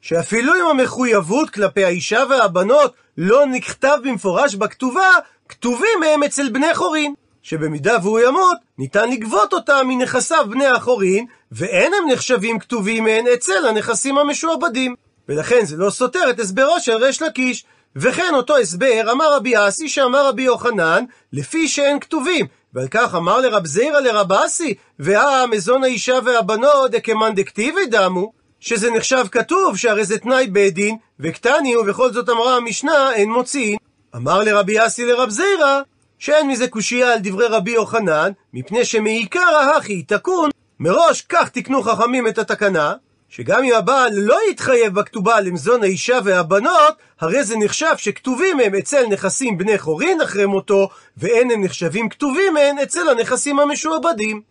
שאפילו 0.00 0.54
אם 0.54 0.66
המחויבות 0.66 1.50
כלפי 1.50 1.84
האישה 1.84 2.24
והבנות 2.30 2.94
לא 3.18 3.46
נכתב 3.46 3.98
במפורש 4.04 4.54
בכתובה, 4.54 5.10
כתובים 5.48 6.00
מהם 6.00 6.22
אצל 6.22 6.48
בני 6.48 6.74
חורין. 6.74 7.14
שבמידה 7.42 7.96
והוא 8.02 8.20
ימות, 8.20 8.56
ניתן 8.78 9.10
לגבות 9.10 9.52
אותם 9.52 9.86
מנכסיו 9.88 10.46
בני 10.50 10.66
החורין, 10.66 11.26
ואין 11.52 11.92
הם 11.94 12.10
נחשבים 12.12 12.58
כתובים 12.58 13.04
מהן 13.04 13.24
אצל 13.34 13.66
הנכסים 13.68 14.18
המשועבדים. 14.18 14.94
ולכן 15.28 15.64
זה 15.64 15.76
לא 15.76 15.90
סותר 15.90 16.30
את 16.30 16.40
הסברו 16.40 16.80
של 16.80 16.92
ריש 16.92 17.22
לקיש. 17.22 17.64
וכן 17.96 18.32
אותו 18.34 18.56
הסבר 18.56 19.12
אמר 19.12 19.34
רבי 19.36 19.68
אסי 19.68 19.88
שאמר 19.88 20.28
רבי 20.28 20.42
יוחנן, 20.42 21.04
לפי 21.32 21.68
שאין 21.68 22.00
כתובים. 22.00 22.46
ועל 22.74 22.88
כך 22.88 23.14
אמר 23.14 23.40
לרב 23.40 23.66
זירא 23.66 24.00
לרב 24.00 24.32
אסי, 24.32 24.74
והא 24.98 25.46
מזון 25.46 25.84
האישה 25.84 26.18
והבנות 26.24 26.90
דקמאן 26.90 27.34
דקטיבי 27.34 27.86
דמו, 27.86 28.32
שזה 28.60 28.90
נחשב 28.90 29.24
כתוב 29.32 29.76
שהרי 29.76 30.04
זה 30.04 30.18
תנאי 30.18 30.46
בית 30.46 30.74
דין, 30.74 30.96
וקטני 31.20 31.76
ובכל 31.76 32.12
זאת 32.12 32.28
אמרה 32.28 32.56
המשנה 32.56 33.12
אין 33.12 33.32
מוציאין. 33.32 33.76
אמר 34.16 34.40
לרבי 34.40 34.86
אסי 34.86 35.04
לרב 35.06 35.30
זירא, 35.30 35.80
שאין 36.18 36.48
מזה 36.48 36.68
קושייה 36.68 37.12
על 37.12 37.18
דברי 37.22 37.46
רבי 37.46 37.70
יוחנן, 37.70 38.32
מפני 38.54 38.84
שמעיקר 38.84 39.56
ההכי 39.60 40.02
תקון, 40.02 40.50
מראש 40.80 41.22
כך 41.28 41.48
תיקנו 41.48 41.82
חכמים 41.82 42.26
את 42.26 42.38
התקנה, 42.38 42.94
שגם 43.30 43.64
אם 43.64 43.74
הבעל 43.74 44.12
לא 44.14 44.38
יתחייב 44.50 44.94
בכתובה 44.94 45.40
למזון 45.40 45.82
האישה 45.82 46.18
והבנות, 46.24 46.94
הרי 47.20 47.44
זה 47.44 47.56
נחשב 47.56 47.92
שכתובים 47.96 48.60
הם 48.60 48.74
אצל 48.74 49.06
נכסים 49.06 49.58
בני 49.58 49.78
חורין 49.78 50.20
אחרי 50.20 50.46
מותו, 50.46 50.88
ואין 51.16 51.50
הם 51.50 51.64
נחשבים 51.64 52.08
כתובים 52.08 52.56
הם 52.56 52.78
אצל 52.78 53.08
הנכסים 53.08 53.60
המשועבדים. 53.60 54.42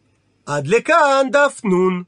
עד 0.45 0.67
לכאן 0.67 1.27
דף 1.31 1.61
נון. 1.63 2.03